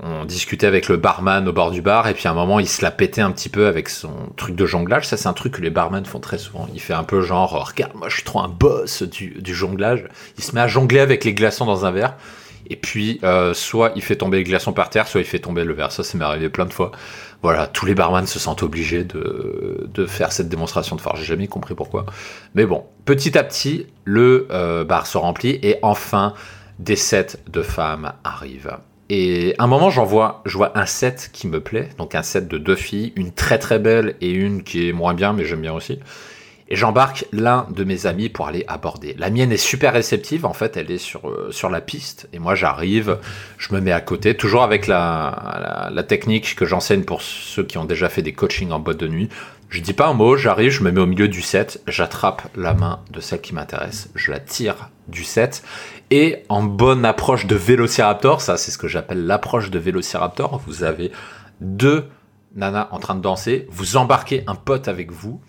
on 0.00 0.24
discutait 0.24 0.66
avec 0.66 0.88
le 0.88 0.96
barman 0.96 1.46
au 1.46 1.52
bord 1.52 1.70
du 1.70 1.82
bar 1.82 2.08
et 2.08 2.14
puis 2.14 2.26
à 2.26 2.32
un 2.32 2.34
moment 2.34 2.58
il 2.58 2.68
se 2.68 2.82
la 2.82 2.90
pétait 2.90 3.20
un 3.20 3.30
petit 3.30 3.48
peu 3.48 3.66
avec 3.66 3.88
son 3.88 4.10
truc 4.36 4.56
de 4.56 4.66
jonglage. 4.66 5.06
Ça 5.06 5.16
c'est 5.16 5.28
un 5.28 5.32
truc 5.32 5.54
que 5.54 5.62
les 5.62 5.70
barman 5.70 6.04
font 6.04 6.18
très 6.18 6.38
souvent. 6.38 6.68
Il 6.74 6.80
fait 6.80 6.94
un 6.94 7.04
peu 7.04 7.20
genre 7.20 7.56
oh, 7.56 7.64
regarde 7.64 7.94
moi 7.94 8.08
je 8.08 8.14
suis 8.14 8.24
trop 8.24 8.40
un 8.40 8.48
boss 8.48 9.02
du, 9.02 9.54
jonglage. 9.54 10.04
Il 10.36 10.44
se 10.44 10.52
met 10.54 10.60
à 10.60 10.66
jongler 10.66 11.00
avec 11.00 11.24
les 11.24 11.32
glaçons 11.32 11.64
dans 11.64 11.86
un 11.86 11.92
verre 11.92 12.14
et 12.68 12.74
puis 12.74 13.20
euh, 13.22 13.54
soit 13.54 13.92
il 13.94 14.02
fait 14.02 14.16
tomber 14.16 14.38
les 14.38 14.44
glaçons 14.44 14.72
par 14.72 14.90
terre, 14.90 15.06
soit 15.06 15.20
il 15.20 15.26
fait 15.26 15.38
tomber 15.38 15.62
le 15.62 15.72
verre. 15.72 15.92
Ça 15.92 16.02
ça 16.02 16.18
m'est 16.18 16.24
arrivé 16.24 16.48
plein 16.48 16.66
de 16.66 16.72
fois. 16.72 16.90
Voilà, 17.42 17.68
tous 17.68 17.86
les 17.86 17.94
barman 17.94 18.26
se 18.26 18.40
sentent 18.40 18.64
obligés 18.64 19.04
de, 19.04 19.88
de 19.92 20.06
faire 20.06 20.32
cette 20.32 20.48
démonstration 20.48 20.96
de 20.96 21.00
force. 21.00 21.20
J'ai 21.20 21.26
jamais 21.26 21.46
compris 21.46 21.74
pourquoi. 21.74 22.06
Mais 22.56 22.66
bon, 22.66 22.84
petit 23.04 23.38
à 23.38 23.44
petit, 23.44 23.86
le 24.04 24.48
euh, 24.50 24.82
bar 24.82 25.06
se 25.06 25.18
remplit 25.18 25.60
et 25.62 25.76
enfin 25.82 26.34
des 26.78 26.96
sets 26.96 27.38
de 27.48 27.62
femmes 27.62 28.12
arrivent. 28.24 28.78
Et 29.08 29.54
à 29.58 29.64
un 29.64 29.66
moment, 29.66 29.90
j'en 29.90 30.04
vois, 30.04 30.42
je 30.46 30.56
vois 30.56 30.76
un 30.76 30.86
set 30.86 31.30
qui 31.32 31.46
me 31.46 31.60
plaît, 31.60 31.90
donc 31.96 32.14
un 32.14 32.22
set 32.22 32.48
de 32.48 32.58
deux 32.58 32.74
filles, 32.74 33.12
une 33.14 33.32
très 33.32 33.58
très 33.58 33.78
belle 33.78 34.16
et 34.20 34.30
une 34.30 34.64
qui 34.64 34.88
est 34.88 34.92
moins 34.92 35.14
bien, 35.14 35.32
mais 35.32 35.44
j'aime 35.44 35.62
bien 35.62 35.72
aussi. 35.72 36.00
Et 36.68 36.74
j'embarque 36.74 37.26
l'un 37.32 37.66
de 37.70 37.84
mes 37.84 38.06
amis 38.06 38.28
pour 38.28 38.48
aller 38.48 38.64
aborder. 38.66 39.14
La 39.18 39.30
mienne 39.30 39.52
est 39.52 39.56
super 39.56 39.92
réceptive, 39.92 40.44
en 40.44 40.52
fait, 40.52 40.76
elle 40.76 40.90
est 40.90 40.98
sur, 40.98 41.28
euh, 41.28 41.48
sur 41.52 41.70
la 41.70 41.80
piste. 41.80 42.28
Et 42.32 42.40
moi, 42.40 42.56
j'arrive, 42.56 43.18
je 43.56 43.72
me 43.72 43.80
mets 43.80 43.92
à 43.92 44.00
côté, 44.00 44.36
toujours 44.36 44.64
avec 44.64 44.88
la, 44.88 45.90
la 45.92 46.02
technique 46.02 46.56
que 46.56 46.64
j'enseigne 46.64 47.04
pour 47.04 47.22
ceux 47.22 47.62
qui 47.62 47.78
ont 47.78 47.84
déjà 47.84 48.08
fait 48.08 48.22
des 48.22 48.32
coachings 48.32 48.72
en 48.72 48.80
boîte 48.80 48.98
de 48.98 49.06
nuit. 49.06 49.28
Je 49.68 49.80
dis 49.80 49.92
pas 49.92 50.06
un 50.06 50.12
mot, 50.12 50.36
j'arrive, 50.36 50.70
je 50.70 50.82
me 50.82 50.92
mets 50.92 51.00
au 51.00 51.06
milieu 51.06 51.28
du 51.28 51.42
set, 51.42 51.82
j'attrape 51.88 52.42
la 52.56 52.72
main 52.72 53.00
de 53.10 53.20
celle 53.20 53.40
qui 53.40 53.52
m'intéresse, 53.52 54.10
je 54.14 54.30
la 54.30 54.38
tire 54.38 54.90
du 55.08 55.24
set 55.24 55.64
et 56.10 56.44
en 56.48 56.62
bonne 56.62 57.04
approche 57.04 57.46
de 57.46 57.56
Vélociraptor, 57.56 58.40
ça 58.40 58.56
c'est 58.56 58.70
ce 58.70 58.78
que 58.78 58.86
j'appelle 58.86 59.26
l'approche 59.26 59.70
de 59.70 59.78
Vélociraptor, 59.80 60.62
vous 60.66 60.84
avez 60.84 61.10
deux 61.60 62.06
nanas 62.54 62.88
en 62.92 63.00
train 63.00 63.16
de 63.16 63.20
danser, 63.20 63.66
vous 63.68 63.96
embarquez 63.96 64.44
un 64.46 64.54
pote 64.54 64.86
avec 64.86 65.10
vous 65.10 65.40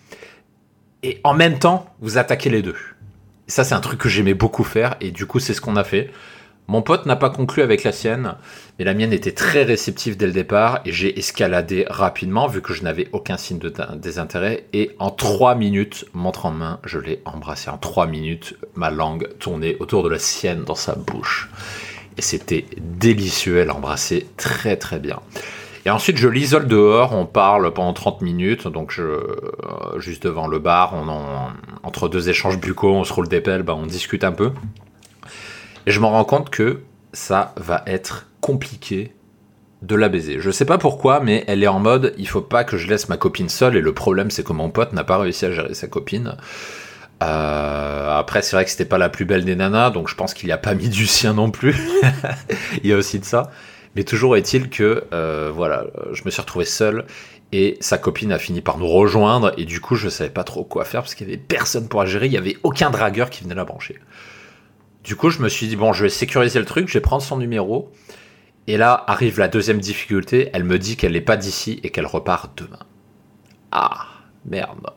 et 1.08 1.22
en 1.24 1.34
même 1.34 1.58
temps 1.58 1.86
vous 2.02 2.18
attaquez 2.18 2.50
les 2.50 2.62
deux. 2.62 2.76
ça 3.48 3.64
c'est 3.64 3.74
un 3.74 3.80
truc 3.80 4.00
que 4.00 4.10
j'aimais 4.10 4.34
beaucoup 4.34 4.66
faire 4.66 4.98
et 5.00 5.12
du 5.12 5.26
coup 5.26 5.40
c'est 5.40 5.54
ce 5.54 5.62
qu'on 5.62 5.78
a 5.78 5.86
fait. 5.86 6.12
Mon 6.70 6.82
pote 6.82 7.06
n'a 7.06 7.16
pas 7.16 7.30
conclu 7.30 7.62
avec 7.64 7.86
la 7.86 7.94
sienne, 7.94 8.36
mais 8.78 8.84
la 8.84 8.94
mienne 8.94 9.14
était 9.14 9.32
très 9.32 9.64
réceptive 9.64 10.18
dès 10.18 10.26
le 10.26 10.34
départ 10.34 10.82
et 10.84 10.92
j'ai 10.92 11.18
escaladé 11.18 11.86
rapidement 11.90 12.48
vu 12.48 12.62
que 12.62 12.74
je 12.74 12.84
n'avais 12.84 13.08
aucun 13.14 13.38
signe 13.38 13.58
de 13.58 13.72
désintérêt. 13.96 14.66
Et 14.74 14.92
en 15.00 15.10
trois 15.10 15.56
minutes, 15.56 16.04
montre 16.14 16.46
en 16.46 16.52
main, 16.52 16.82
je 16.84 17.00
l'ai 17.00 17.22
embrassé. 17.24 17.70
En 17.70 17.78
trois 17.78 18.06
minutes, 18.06 18.58
ma 18.76 18.90
langue 18.90 19.30
tournait 19.40 19.78
autour 19.80 20.04
de 20.04 20.10
la 20.10 20.20
sienne 20.20 20.66
dans 20.66 20.76
sa 20.76 20.96
bouche. 20.96 21.50
Et 22.18 22.22
c'était 22.22 22.66
délicieux, 22.82 23.60
elle 23.60 23.72
embrassait 23.72 24.26
très 24.36 24.76
très 24.76 25.00
bien. 25.00 25.22
Et 25.88 25.90
ensuite, 25.90 26.18
je 26.18 26.28
l'isole 26.28 26.68
dehors, 26.68 27.14
on 27.14 27.26
parle 27.26 27.74
pendant 27.74 27.94
30 27.94 28.22
minutes, 28.22 28.68
donc 28.68 28.94
euh, 29.00 29.24
juste 29.96 30.22
devant 30.22 30.46
le 30.46 30.60
bar, 30.60 30.94
entre 31.82 32.10
deux 32.10 32.28
échanges 32.28 32.60
buccaux, 32.60 32.94
on 32.94 33.06
se 33.06 33.14
roule 33.14 33.30
des 33.30 33.40
pelles, 33.40 33.64
bah, 33.64 33.74
on 33.74 33.86
discute 33.86 34.26
un 34.26 34.34
peu. 34.34 34.52
Et 35.86 35.92
je 35.92 36.02
me 36.02 36.06
rends 36.06 36.26
compte 36.26 36.50
que 36.50 36.82
ça 37.14 37.54
va 37.56 37.84
être 37.88 38.28
compliqué 38.42 39.14
de 39.82 39.96
la 39.96 40.10
baiser. 40.10 40.42
Je 40.42 40.52
sais 40.52 40.66
pas 40.66 40.78
pourquoi, 40.78 41.22
mais 41.22 41.46
elle 41.48 41.64
est 41.64 41.68
en 41.68 41.80
mode 41.80 42.14
il 42.18 42.28
faut 42.28 42.42
pas 42.42 42.66
que 42.66 42.76
je 42.76 42.90
laisse 42.90 43.08
ma 43.08 43.16
copine 43.16 43.48
seule. 43.48 43.78
Et 43.78 43.82
le 43.82 43.94
problème, 43.94 44.30
c'est 44.30 44.46
que 44.46 44.52
mon 44.52 44.70
pote 44.70 44.92
n'a 44.92 45.06
pas 45.06 45.18
réussi 45.18 45.46
à 45.46 45.54
gérer 45.54 45.74
sa 45.74 45.88
copine. 45.88 46.36
Euh, 47.24 48.20
après, 48.20 48.42
c'est 48.42 48.58
vrai 48.58 48.66
que 48.66 48.72
c'était 48.72 48.84
pas 48.84 48.98
la 48.98 49.08
plus 49.08 49.24
belle 49.24 49.46
des 49.46 49.56
nanas, 49.56 49.92
donc 49.92 50.10
je 50.10 50.16
pense 50.16 50.34
qu'il 50.34 50.48
n'y 50.48 50.54
a 50.54 50.58
pas 50.58 50.74
mis 50.74 50.90
du 50.90 51.08
sien 51.08 51.32
non 51.32 51.50
plus. 51.50 51.78
il 52.84 52.90
y 52.90 52.92
a 52.92 52.98
aussi 52.98 53.20
de 53.20 53.26
ça. 53.26 53.52
Mais 53.98 54.04
toujours 54.04 54.38
est-il 54.38 54.70
que, 54.70 55.06
euh, 55.12 55.52
voilà, 55.52 55.88
je 56.12 56.22
me 56.24 56.30
suis 56.30 56.40
retrouvé 56.40 56.66
seul 56.66 57.08
et 57.52 57.78
sa 57.80 57.98
copine 57.98 58.32
a 58.32 58.38
fini 58.38 58.62
par 58.62 58.78
nous 58.78 58.88
rejoindre 58.88 59.54
et 59.58 59.66
du 59.66 59.82
coup, 59.82 59.96
je 59.96 60.08
savais 60.08 60.30
pas 60.30 60.44
trop 60.44 60.64
quoi 60.64 60.86
faire 60.86 61.02
parce 61.02 61.16
qu'il 61.16 61.28
y 61.28 61.32
avait 61.32 61.42
personne 61.42 61.88
pour 61.88 62.02
la 62.02 62.06
gérer. 62.06 62.28
Il 62.28 62.32
y 62.32 62.38
avait 62.38 62.58
aucun 62.62 62.92
dragueur 62.92 63.32
qui 63.32 63.44
venait 63.44 63.56
la 63.56 63.66
brancher. 63.66 63.98
Du 65.04 65.16
coup, 65.16 65.32
je 65.32 65.42
me 65.42 65.50
suis 65.50 65.68
dit, 65.68 65.76
bon, 65.76 65.94
je 65.94 66.04
vais 66.04 66.10
sécuriser 66.10 66.60
le 66.60 66.66
truc, 66.66 66.88
je 66.88 66.94
vais 66.94 67.02
prendre 67.02 67.24
son 67.24 67.38
numéro. 67.38 67.92
Et 68.68 68.78
là 68.78 69.04
arrive 69.08 69.40
la 69.40 69.48
deuxième 69.48 69.80
difficulté, 69.80 70.52
elle 70.54 70.64
me 70.64 70.78
dit 70.78 70.96
qu'elle 70.96 71.14
n'est 71.14 71.22
pas 71.22 71.36
d'ici 71.36 71.80
et 71.82 71.90
qu'elle 71.90 72.06
repart 72.06 72.56
demain. 72.56 72.86
Ah, 73.72 74.06
merde. 74.46 74.92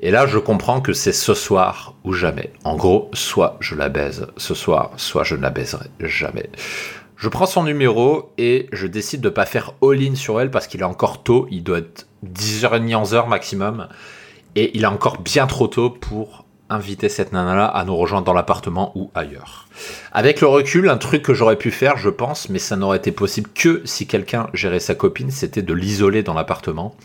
Et 0.00 0.10
là, 0.10 0.26
je 0.26 0.36
comprends 0.36 0.82
que 0.82 0.92
c'est 0.92 1.12
ce 1.12 1.32
soir 1.32 1.94
ou 2.04 2.12
jamais. 2.12 2.52
En 2.64 2.76
gros, 2.76 3.08
soit 3.14 3.56
je 3.60 3.76
la 3.76 3.88
baise 3.88 4.26
ce 4.36 4.52
soir, 4.52 4.90
soit 4.98 5.24
je 5.24 5.36
ne 5.36 5.40
la 5.40 5.50
baiserai 5.50 5.88
jamais. 6.00 6.50
Je 7.22 7.28
prends 7.28 7.46
son 7.46 7.62
numéro 7.62 8.32
et 8.36 8.66
je 8.72 8.88
décide 8.88 9.20
de 9.20 9.28
pas 9.28 9.46
faire 9.46 9.74
all-in 9.80 10.16
sur 10.16 10.40
elle 10.40 10.50
parce 10.50 10.66
qu'il 10.66 10.80
est 10.80 10.82
encore 10.82 11.22
tôt. 11.22 11.46
Il 11.52 11.62
doit 11.62 11.78
être 11.78 12.08
10h30, 12.26 13.04
11h 13.04 13.28
maximum. 13.28 13.86
Et 14.56 14.76
il 14.76 14.82
est 14.82 14.88
encore 14.88 15.20
bien 15.20 15.46
trop 15.46 15.68
tôt 15.68 15.88
pour 15.88 16.44
inviter 16.68 17.08
cette 17.08 17.32
nana-là 17.32 17.66
à 17.66 17.84
nous 17.84 17.94
rejoindre 17.94 18.24
dans 18.24 18.32
l'appartement 18.32 18.90
ou 18.96 19.12
ailleurs. 19.14 19.68
Avec 20.10 20.40
le 20.40 20.48
recul, 20.48 20.88
un 20.88 20.96
truc 20.96 21.22
que 21.22 21.32
j'aurais 21.32 21.58
pu 21.58 21.70
faire, 21.70 21.96
je 21.96 22.10
pense, 22.10 22.48
mais 22.48 22.58
ça 22.58 22.74
n'aurait 22.74 22.98
été 22.98 23.12
possible 23.12 23.50
que 23.54 23.82
si 23.84 24.08
quelqu'un 24.08 24.48
gérait 24.52 24.80
sa 24.80 24.96
copine, 24.96 25.30
c'était 25.30 25.62
de 25.62 25.74
l'isoler 25.74 26.24
dans 26.24 26.34
l'appartement 26.34 26.96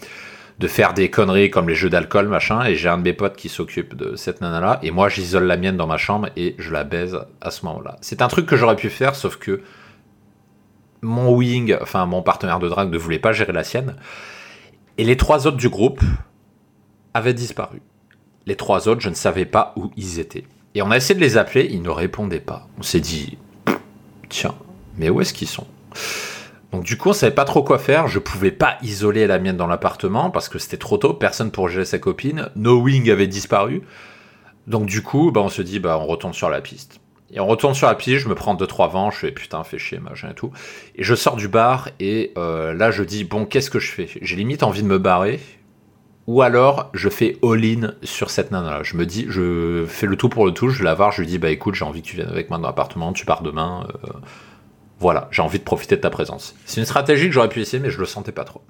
de 0.58 0.68
faire 0.68 0.96
des 0.96 1.12
conneries 1.12 1.52
comme 1.52 1.70
les 1.70 1.76
jeux 1.76 1.92
d'alcool, 1.92 2.28
machin, 2.28 2.66
et 2.66 2.74
j'ai 2.74 2.90
un 2.90 2.98
de 2.98 3.04
mes 3.04 3.14
potes 3.14 3.36
qui 3.36 3.50
s'occupe 3.50 3.96
de 3.96 4.16
cette 4.16 4.42
nana-là, 4.42 4.80
et 4.82 4.90
moi 4.90 5.08
j'isole 5.08 5.44
la 5.44 5.58
mienne 5.58 5.78
dans 5.78 5.86
ma 5.86 5.98
chambre 5.98 6.30
et 6.36 6.56
je 6.58 6.74
la 6.74 6.84
baise 6.84 7.20
à 7.42 7.52
ce 7.52 7.64
moment-là. 7.68 7.98
C'est 8.02 8.24
un 8.24 8.28
truc 8.28 8.48
que 8.48 8.56
j'aurais 8.56 8.76
pu 8.76 8.90
faire, 8.90 9.14
sauf 9.14 9.38
que 9.38 9.62
mon 11.02 11.34
wing, 11.34 11.76
enfin 11.82 12.06
mon 12.06 12.22
partenaire 12.22 12.60
de 12.60 12.70
drague 12.70 12.92
ne 12.92 12.98
voulait 12.98 13.20
pas 13.20 13.34
gérer 13.34 13.54
la 13.54 13.64
sienne, 13.64 13.96
et 14.98 15.04
les 15.04 15.18
trois 15.18 15.48
autres 15.48 15.58
du 15.58 15.70
groupe 15.70 16.02
avaient 17.14 17.34
disparu. 17.34 17.82
Les 18.46 18.56
trois 18.56 18.88
autres, 18.88 19.02
je 19.02 19.10
ne 19.10 19.16
savais 19.16 19.46
pas 19.46 19.74
où 19.76 19.92
ils 19.98 20.20
étaient. 20.20 20.46
Et 20.76 20.82
on 20.82 20.92
a 20.92 20.98
essayé 20.98 21.16
de 21.16 21.24
les 21.24 21.38
appeler, 21.38 21.68
ils 21.70 21.82
ne 21.82 21.90
répondaient 21.90 22.40
pas. 22.40 22.68
On 22.78 22.84
s'est 22.84 23.00
dit, 23.00 23.38
tiens, 24.30 24.56
mais 24.98 25.10
où 25.10 25.22
est-ce 25.22 25.34
qu'ils 25.34 25.48
sont? 25.48 25.68
Donc 26.72 26.84
du 26.84 26.98
coup, 26.98 27.10
on 27.10 27.14
savait 27.14 27.34
pas 27.34 27.46
trop 27.46 27.64
quoi 27.64 27.80
faire. 27.80 28.08
Je 28.08 28.20
pouvais 28.20 28.52
pas 28.52 28.78
isoler 28.82 29.26
la 29.28 29.40
mienne 29.40 29.58
dans 29.58 29.68
l'appartement 29.68 30.30
parce 30.30 30.50
que 30.50 30.60
c'était 30.60 30.78
trop 30.78 30.98
tôt. 30.98 31.14
Personne 31.14 31.52
pour 31.52 31.70
gérer 31.70 31.86
sa 31.86 32.00
copine. 32.00 32.50
No 32.56 32.82
Wing 32.82 33.10
avait 33.10 33.28
disparu. 33.28 33.82
Donc 34.68 34.86
du 34.86 35.02
coup, 35.02 35.32
bah, 35.32 35.42
on 35.42 35.50
se 35.50 35.62
dit, 35.62 35.80
bah, 35.80 35.98
on 36.00 36.06
retourne 36.06 36.34
sur 36.34 36.50
la 36.50 36.62
piste. 36.62 37.00
Et 37.32 37.40
on 37.40 37.48
retourne 37.48 37.74
sur 37.74 37.88
la 37.88 37.96
piste, 37.96 38.20
je 38.20 38.30
me 38.30 38.36
prends 38.36 38.56
2-3 38.56 38.90
vents, 38.90 39.12
je 39.12 39.18
fais 39.18 39.32
putain, 39.32 39.64
fais 39.64 39.78
chier, 39.78 40.00
machin 40.00 40.30
et 40.32 40.34
tout. 40.34 40.52
Et 40.96 41.04
je 41.04 41.14
sors 41.14 41.36
du 41.36 41.48
bar 41.48 41.90
et 42.00 42.32
euh, 42.38 42.74
là, 42.74 42.92
je 42.92 43.04
dis, 43.04 43.26
bon, 43.26 43.46
qu'est-ce 43.46 43.70
que 43.70 43.80
je 43.80 43.92
fais? 43.92 44.08
J'ai 44.22 44.36
limite 44.36 44.64
envie 44.64 44.82
de 44.82 44.88
me 44.88 44.98
barrer. 44.98 45.40
Ou 46.28 46.42
alors, 46.42 46.90
je 46.94 47.08
fais 47.08 47.38
all-in 47.42 47.94
sur 48.04 48.30
cette 48.30 48.52
nana-là. 48.52 48.84
Je 48.84 48.98
me 48.98 49.06
dis, 49.06 49.26
je 49.30 49.86
fais 49.88 50.08
le 50.08 50.18
tout 50.18 50.28
pour 50.28 50.46
le 50.46 50.52
tout, 50.52 50.70
je 50.70 50.80
vais 50.80 50.84
la 50.84 50.94
voir, 50.94 51.12
je 51.14 51.22
lui 51.22 51.28
dis, 51.28 51.38
bah 51.38 51.50
écoute, 51.50 51.76
j'ai 51.76 51.86
envie 51.86 52.02
que 52.02 52.08
tu 52.08 52.18
viennes 52.18 52.30
avec 52.30 52.50
moi 52.50 52.60
dans 52.60 52.68
l'appartement, 52.68 53.14
tu 53.14 53.26
pars 53.26 53.42
demain. 53.42 53.88
Euh, 54.04 54.10
voilà, 55.00 55.30
j'ai 55.32 55.42
envie 55.42 55.60
de 55.60 55.64
profiter 55.64 55.96
de 55.96 56.02
ta 56.02 56.10
présence. 56.10 56.56
C'est 56.66 56.82
une 56.82 56.86
stratégie 56.86 57.28
que 57.28 57.32
j'aurais 57.32 57.50
pu 57.50 57.62
essayer, 57.62 57.82
mais 57.82 57.92
je 57.92 58.00
le 58.00 58.06
sentais 58.06 58.34
pas 58.34 58.44
trop. 58.44 58.62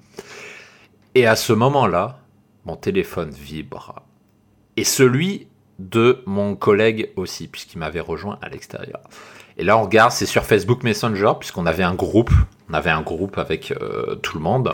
Et 1.14 1.26
à 1.26 1.34
ce 1.34 1.52
moment-là, 1.52 2.20
mon 2.64 2.76
téléphone 2.76 3.30
vibre. 3.30 4.02
Et 4.76 4.84
celui 4.84 5.48
de 5.78 6.22
mon 6.26 6.56
collègue 6.56 7.12
aussi, 7.16 7.48
puisqu'il 7.48 7.78
m'avait 7.78 8.00
rejoint 8.00 8.38
à 8.42 8.48
l'extérieur. 8.48 9.00
Et 9.56 9.64
là, 9.64 9.76
on 9.78 9.82
regarde, 9.82 10.12
c'est 10.12 10.26
sur 10.26 10.44
Facebook 10.44 10.82
Messenger, 10.82 11.32
puisqu'on 11.38 11.66
avait 11.66 11.82
un 11.82 11.94
groupe, 11.94 12.30
on 12.70 12.74
avait 12.74 12.90
un 12.90 13.02
groupe 13.02 13.38
avec 13.38 13.72
euh, 13.72 14.16
tout 14.16 14.36
le 14.36 14.42
monde, 14.42 14.72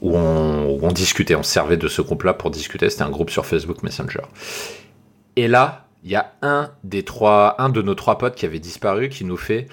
où 0.00 0.16
on, 0.16 0.68
où 0.68 0.80
on, 0.82 0.92
discutait, 0.92 1.34
on 1.34 1.42
servait 1.42 1.76
de 1.76 1.88
ce 1.88 2.02
groupe-là 2.02 2.34
pour 2.34 2.50
discuter, 2.50 2.90
c'était 2.90 3.02
un 3.02 3.10
groupe 3.10 3.30
sur 3.30 3.46
Facebook 3.46 3.82
Messenger. 3.82 4.22
Et 5.36 5.48
là, 5.48 5.86
il 6.04 6.10
y 6.10 6.16
a 6.16 6.32
un 6.42 6.70
des 6.84 7.04
trois, 7.04 7.60
un 7.60 7.68
de 7.68 7.82
nos 7.82 7.94
trois 7.94 8.18
potes 8.18 8.36
qui 8.36 8.46
avait 8.46 8.60
disparu, 8.60 9.08
qui 9.08 9.24
nous 9.24 9.36
fait 9.36 9.66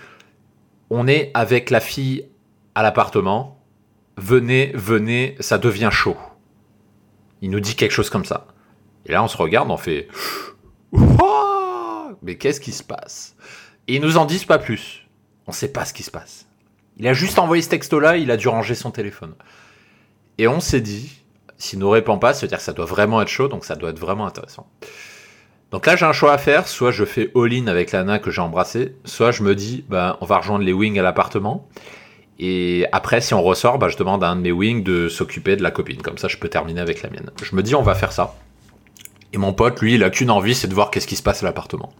on 0.90 1.08
est 1.08 1.32
avec 1.34 1.72
la 1.72 1.80
fille 1.80 2.26
à 2.76 2.84
l'appartement. 2.84 3.60
Venez, 4.18 4.72
venez, 4.76 5.36
ça 5.40 5.58
devient 5.58 5.90
chaud. 5.92 6.18
Il 7.42 7.50
nous 7.50 7.60
dit 7.60 7.76
quelque 7.76 7.92
chose 7.92 8.12
comme 8.12 8.26
ça. 8.26 8.46
Et 9.06 9.12
là, 9.12 9.24
on 9.24 9.28
se 9.28 9.38
regarde, 9.38 9.70
on 9.70 9.78
fait. 9.78 10.08
Mais 12.22 12.36
qu'est-ce 12.38 12.62
qui 12.62 12.72
se 12.72 12.84
passe? 12.84 13.36
Et 13.88 13.96
ils 13.96 14.02
nous 14.02 14.18
en 14.18 14.26
disent 14.26 14.46
pas 14.46 14.60
plus. 14.60 15.08
On 15.48 15.52
sait 15.52 15.72
pas 15.72 15.86
ce 15.86 15.94
qui 15.94 16.04
se 16.04 16.12
passe. 16.12 16.48
Il 16.98 17.08
a 17.08 17.14
juste 17.14 17.40
envoyé 17.40 17.62
ce 17.62 17.70
texto-là, 17.70 18.18
il 18.18 18.32
a 18.32 18.38
dû 18.38 18.48
ranger 18.48 18.76
son 18.76 18.92
téléphone. 18.92 19.34
Et 20.38 20.48
on 20.48 20.60
s'est 20.60 20.82
dit, 20.82 21.12
s'il 21.58 21.80
nous 21.80 21.90
répond 21.90 22.18
pas, 22.18 22.34
ça 22.34 22.42
veut 22.42 22.48
dire 22.48 22.60
que 22.60 22.64
ça 22.64 22.74
doit 22.74 22.86
vraiment 22.86 23.22
être 23.22 23.28
chaud, 23.28 23.48
donc 23.48 23.66
ça 23.66 23.76
doit 23.76 23.90
être 23.90 24.00
vraiment 24.00 24.26
intéressant. 24.26 24.68
Donc 25.72 25.88
là, 25.88 25.96
j'ai 25.96 26.06
un 26.06 26.14
choix 26.14 26.34
à 26.34 26.38
faire. 26.38 26.68
Soit 26.68 26.92
je 26.92 27.04
fais 27.04 27.32
all-in 27.36 27.68
avec 27.68 27.92
l'Anna 27.92 28.20
que 28.20 28.30
j'ai 28.32 28.42
embrassée, 28.42 28.96
soit 29.06 29.32
je 29.32 29.42
me 29.44 29.56
dis, 29.56 29.84
bah, 29.90 30.18
on 30.22 30.26
va 30.26 30.38
rejoindre 30.38 30.64
les 30.64 30.74
wings 30.74 31.00
à 31.00 31.02
l'appartement. 31.02 31.68
Et 32.40 32.86
après, 32.92 33.22
si 33.22 33.34
on 33.34 33.42
ressort, 33.42 33.80
bah, 33.80 33.90
je 33.90 33.98
demande 33.98 34.24
à 34.24 34.30
un 34.30 34.36
de 34.36 34.42
mes 34.42 34.52
wings 34.52 34.84
de 34.84 35.10
s'occuper 35.10 35.56
de 35.56 35.64
la 35.64 35.72
copine. 35.72 36.02
Comme 36.02 36.18
ça, 36.18 36.28
je 36.28 36.38
peux 36.38 36.50
terminer 36.50 36.80
avec 36.80 37.02
la 37.02 37.10
mienne. 37.10 37.32
Je 37.42 37.56
me 37.56 37.64
dis, 37.64 37.74
on 37.74 37.82
va 37.82 37.96
faire 37.96 38.12
ça. 38.12 38.36
Et 39.34 39.38
mon 39.38 39.52
pote, 39.52 39.82
lui, 39.82 39.96
il 39.96 40.04
a 40.04 40.10
qu'une 40.10 40.30
envie, 40.30 40.56
c'est 40.56 40.68
de 40.68 40.74
voir 40.74 40.92
qu'est-ce 40.92 41.08
qui 41.08 41.16
se 41.16 41.24
passe 41.24 41.44
à 41.44 41.46
l'appartement. 41.46 41.92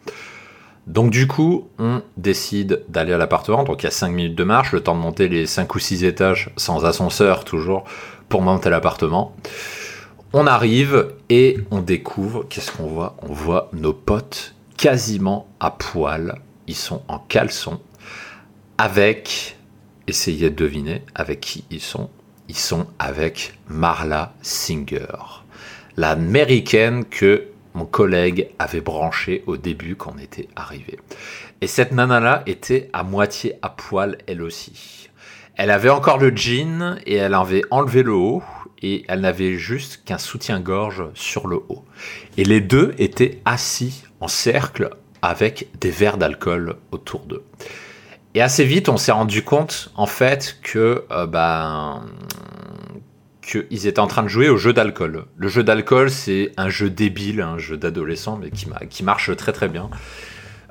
Donc 0.86 1.12
du 1.12 1.28
coup, 1.28 1.70
on 1.80 2.02
décide 2.18 2.84
d'aller 2.90 3.14
à 3.14 3.18
l'appartement. 3.18 3.64
Donc 3.64 3.82
il 3.82 3.86
y 3.86 3.88
a 3.88 3.92
5 3.92 4.10
minutes 4.10 4.36
de 4.36 4.44
marche, 4.44 4.72
le 4.72 4.82
temps 4.82 4.96
de 4.96 5.02
monter 5.02 5.28
les 5.30 5.48
5 5.48 5.74
ou 5.74 5.80
6 5.80 6.04
étages 6.04 6.52
sans 6.58 6.86
ascenseur 6.86 7.44
toujours 7.44 7.86
pour 8.30 8.42
monter 8.42 8.70
l'appartement. 8.70 9.36
On 10.34 10.48
arrive 10.48 11.14
et 11.30 11.58
on 11.72 11.80
découvre, 11.80 12.46
qu'est-ce 12.50 12.72
qu'on 12.72 12.88
voit? 12.88 13.16
On 13.22 13.34
voit 13.34 13.70
nos 13.72 13.94
potes 13.94 14.56
quasiment 14.78 15.48
à 15.60 15.72
poil. 15.72 16.40
Ils 16.68 16.76
sont 16.76 17.02
en 17.08 17.20
caleçon 17.20 17.80
avec, 18.78 19.58
essayez 20.08 20.50
de 20.50 20.56
deviner 20.56 21.04
avec 21.16 21.40
qui 21.40 21.64
ils 21.70 21.82
sont? 21.82 22.10
Ils 22.50 22.58
sont 22.58 22.88
avec 23.00 23.58
Marla 23.70 24.34
Singer, 24.42 25.43
l'américaine 25.98 27.06
que 27.06 27.48
mon 27.74 27.86
collègue 27.86 28.50
avait 28.60 28.82
branchée 28.82 29.44
au 29.48 29.58
début 29.58 29.96
quand 29.96 30.14
on 30.16 30.20
était 30.20 30.48
arrivé. 30.56 31.00
Et 31.62 31.68
cette 31.68 31.92
nana-là 31.92 32.44
était 32.46 32.90
à 32.94 33.04
moitié 33.04 33.56
à 33.62 33.70
poil 33.70 34.18
elle 34.28 34.42
aussi. 34.42 35.10
Elle 35.56 35.72
avait 35.72 35.90
encore 35.90 36.18
le 36.18 36.36
jean 36.36 36.98
et 37.06 37.16
elle 37.16 37.34
avait 37.34 37.64
enlevé 37.72 38.04
le 38.04 38.14
haut 38.14 38.44
et 38.82 39.06
elle 39.08 39.22
n'avait 39.22 39.56
juste 39.56 40.04
qu'un 40.04 40.18
soutien-gorge 40.18 41.06
sur 41.14 41.48
le 41.48 41.56
haut. 41.56 41.86
Et 42.38 42.44
les 42.44 42.60
deux 42.60 42.94
étaient 42.98 43.40
assis 43.46 44.04
en 44.20 44.28
cercle 44.28 44.90
avec 45.22 45.70
des 45.80 45.90
verres 45.90 46.18
d'alcool 46.18 46.76
autour 46.92 47.22
d'eux. 47.22 47.44
Et 48.36 48.42
assez 48.42 48.66
vite, 48.66 48.90
on 48.90 48.98
s'est 48.98 49.12
rendu 49.12 49.44
compte, 49.44 49.92
en 49.96 50.08
fait, 50.08 50.58
que 50.64 51.06
euh, 51.12 51.28
ben, 51.28 52.04
qu'ils 53.44 53.88
étaient 53.88 54.00
en 54.00 54.08
train 54.08 54.24
de 54.24 54.28
jouer 54.28 54.50
au 54.50 54.58
jeu 54.58 54.74
d'alcool. 54.74 55.26
Le 55.38 55.48
jeu 55.48 55.64
d'alcool, 55.64 56.10
c'est 56.10 56.52
un 56.58 56.70
jeu 56.70 56.90
débile, 56.90 57.42
un 57.42 57.58
jeu 57.58 57.78
d'adolescent, 57.78 58.38
mais 58.38 58.50
qui, 58.50 59.04
marche 59.04 59.36
très 59.36 59.52
très 59.52 59.68
bien. 59.68 59.90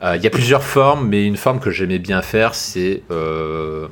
Euh, 0.03 0.17
il 0.17 0.23
y 0.23 0.27
a 0.27 0.31
plusieurs 0.31 0.65
formes, 0.65 1.09
mais 1.09 1.27
une 1.27 1.37
forme 1.37 1.61
que 1.61 1.71
j'aimais 1.71 1.99
bien 1.99 2.23
faire, 2.23 2.55
c'est 2.55 3.03
euh, 3.11 3.89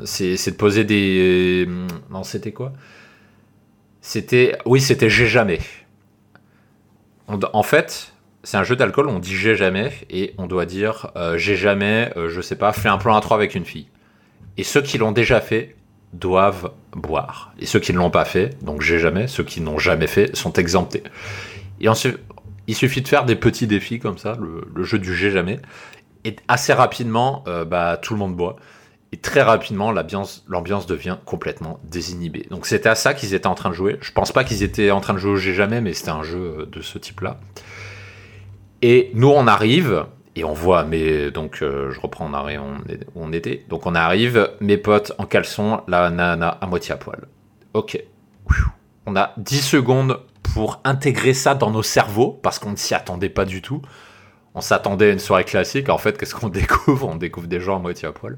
de 0.00 0.50
poser 0.56 0.84
des... 0.84 1.68
Non, 2.10 2.22
c'était 2.22 2.52
quoi? 2.52 2.72
C'était. 4.00 4.58
Oui, 4.64 4.80
c'était 4.80 5.08
J'ai 5.08 5.28
jamais. 5.28 5.60
en 7.28 7.62
fait, 7.62 8.12
c'est 8.42 8.56
un 8.56 8.64
jeu 8.64 8.74
d'alcool, 8.74 9.08
on 9.08 9.20
dit 9.20 9.36
J'ai 9.36 9.54
jamais, 9.54 9.92
et 10.10 10.34
on 10.38 10.46
doit 10.46 10.66
dire 10.66 11.12
euh, 11.14 11.38
J'ai 11.38 11.56
jamais, 11.56 12.12
je 12.16 12.40
sais 12.40 12.56
pas, 12.56 12.72
fait 12.72 12.88
un 12.88 12.98
plan 12.98 13.16
à 13.16 13.20
trois 13.20 13.36
avec 13.36 13.54
une 13.54 13.64
fille. 13.64 13.86
Et 14.56 14.64
ceux 14.64 14.82
qui 14.82 14.98
l'ont 14.98 15.12
déjà 15.12 15.40
fait 15.40 15.76
doivent 16.12 16.72
boire. 16.94 17.52
Et 17.58 17.66
ceux 17.66 17.80
qui 17.80 17.92
ne 17.92 17.98
l'ont 17.98 18.10
pas 18.10 18.24
fait, 18.24 18.62
donc 18.62 18.82
J'ai 18.82 18.98
jamais, 18.98 19.26
ceux 19.26 19.44
qui 19.44 19.60
n'ont 19.60 19.78
jamais 19.78 20.06
fait, 20.06 20.36
sont 20.36 20.52
exemptés. 20.54 21.02
Et 21.80 21.88
ensuite, 21.88 22.18
il 22.66 22.74
suffit 22.74 23.02
de 23.02 23.08
faire 23.08 23.24
des 23.24 23.36
petits 23.36 23.66
défis 23.66 23.98
comme 23.98 24.18
ça, 24.18 24.36
le, 24.40 24.84
jeu 24.84 24.98
du 24.98 25.14
J'ai 25.14 25.30
jamais. 25.30 25.60
Et 26.24 26.36
assez 26.48 26.72
rapidement, 26.72 27.42
euh, 27.48 27.64
bah, 27.64 27.98
tout 28.00 28.14
le 28.14 28.18
monde 28.18 28.36
boit. 28.36 28.56
Et 29.12 29.18
très 29.18 29.42
rapidement, 29.42 29.92
l'ambiance 29.92 30.86
devient 30.86 31.18
complètement 31.26 31.80
désinhibée. 31.84 32.46
Donc 32.50 32.64
c'était 32.64 32.88
à 32.88 32.94
ça 32.94 33.12
qu'ils 33.12 33.34
étaient 33.34 33.46
en 33.46 33.54
train 33.54 33.68
de 33.68 33.74
jouer. 33.74 33.98
Je 34.00 34.10
pense 34.10 34.32
pas 34.32 34.42
qu'ils 34.42 34.62
étaient 34.62 34.90
en 34.90 35.00
train 35.00 35.12
de 35.12 35.18
jouer 35.18 35.32
au 35.32 35.36
J'ai 35.36 35.52
jamais, 35.52 35.82
mais 35.82 35.92
c'était 35.92 36.10
un 36.10 36.22
jeu 36.22 36.56
euh, 36.60 36.66
de 36.66 36.80
ce 36.80 36.98
type-là. 36.98 37.38
Et 38.80 39.10
nous, 39.14 39.28
on 39.28 39.46
arrive, 39.46 40.06
et 40.34 40.44
on 40.44 40.52
voit, 40.52 40.84
mais 40.84 41.30
donc 41.30 41.58
euh, 41.62 41.90
je 41.90 42.00
reprends, 42.00 42.26
on 42.30 42.34
arrive 42.34 42.60
où 43.14 43.22
on 43.22 43.32
était. 43.32 43.64
Donc 43.68 43.86
on 43.86 43.94
arrive, 43.94 44.50
mes 44.60 44.78
potes 44.78 45.12
en 45.18 45.26
caleçon, 45.26 45.82
la 45.88 46.10
nana 46.10 46.48
à 46.48 46.66
moitié 46.66 46.94
à 46.94 46.96
poil. 46.96 47.26
Ok. 47.74 48.02
On 49.06 49.16
a 49.16 49.34
10 49.36 49.60
secondes 49.60 50.20
pour 50.42 50.80
intégrer 50.84 51.34
ça 51.34 51.54
dans 51.54 51.70
nos 51.70 51.82
cerveaux, 51.82 52.38
parce 52.42 52.58
qu'on 52.58 52.70
ne 52.70 52.76
s'y 52.76 52.94
attendait 52.94 53.28
pas 53.28 53.44
du 53.44 53.62
tout. 53.62 53.82
On 54.54 54.60
s'attendait 54.60 55.08
à 55.08 55.12
une 55.12 55.18
soirée 55.18 55.44
classique. 55.44 55.88
En 55.88 55.98
fait, 55.98 56.18
qu'est-ce 56.18 56.34
qu'on 56.34 56.48
découvre? 56.50 57.08
On 57.08 57.16
découvre 57.16 57.46
des 57.46 57.60
gens 57.60 57.76
à 57.76 57.78
moitié 57.78 58.08
à 58.08 58.12
poil. 58.12 58.36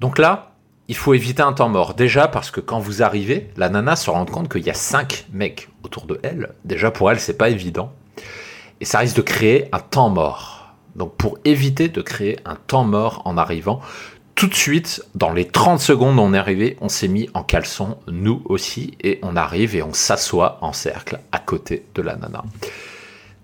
Donc 0.00 0.18
là, 0.18 0.52
il 0.88 0.96
faut 0.96 1.14
éviter 1.14 1.42
un 1.42 1.52
temps 1.52 1.68
mort. 1.68 1.94
Déjà 1.94 2.28
parce 2.28 2.50
que 2.50 2.60
quand 2.60 2.78
vous 2.78 3.02
arrivez, 3.02 3.50
la 3.56 3.68
nana 3.68 3.96
se 3.96 4.10
rend 4.10 4.24
compte 4.24 4.48
qu'il 4.48 4.64
y 4.64 4.70
a 4.70 4.74
cinq 4.74 5.26
mecs 5.32 5.68
autour 5.82 6.06
de 6.06 6.20
elle. 6.22 6.52
Déjà 6.64 6.90
pour 6.90 7.10
elle, 7.10 7.18
c'est 7.18 7.36
pas 7.36 7.48
évident. 7.48 7.92
Et 8.80 8.84
ça 8.84 8.98
risque 8.98 9.16
de 9.16 9.22
créer 9.22 9.68
un 9.72 9.80
temps 9.80 10.10
mort. 10.10 10.55
Donc 10.96 11.14
pour 11.16 11.38
éviter 11.44 11.88
de 11.88 12.00
créer 12.00 12.38
un 12.44 12.56
temps 12.56 12.84
mort 12.84 13.22
en 13.24 13.36
arrivant, 13.36 13.80
tout 14.34 14.48
de 14.48 14.54
suite, 14.54 15.02
dans 15.14 15.32
les 15.32 15.46
30 15.46 15.80
secondes, 15.80 16.18
on 16.18 16.34
est 16.34 16.38
arrivé, 16.38 16.76
on 16.82 16.90
s'est 16.90 17.08
mis 17.08 17.30
en 17.32 17.42
caleçon, 17.42 17.96
nous 18.06 18.42
aussi, 18.44 18.92
et 19.02 19.18
on 19.22 19.34
arrive 19.34 19.74
et 19.74 19.82
on 19.82 19.94
s'assoit 19.94 20.58
en 20.60 20.74
cercle 20.74 21.20
à 21.32 21.38
côté 21.38 21.86
de 21.94 22.02
la 22.02 22.16
nana. 22.16 22.44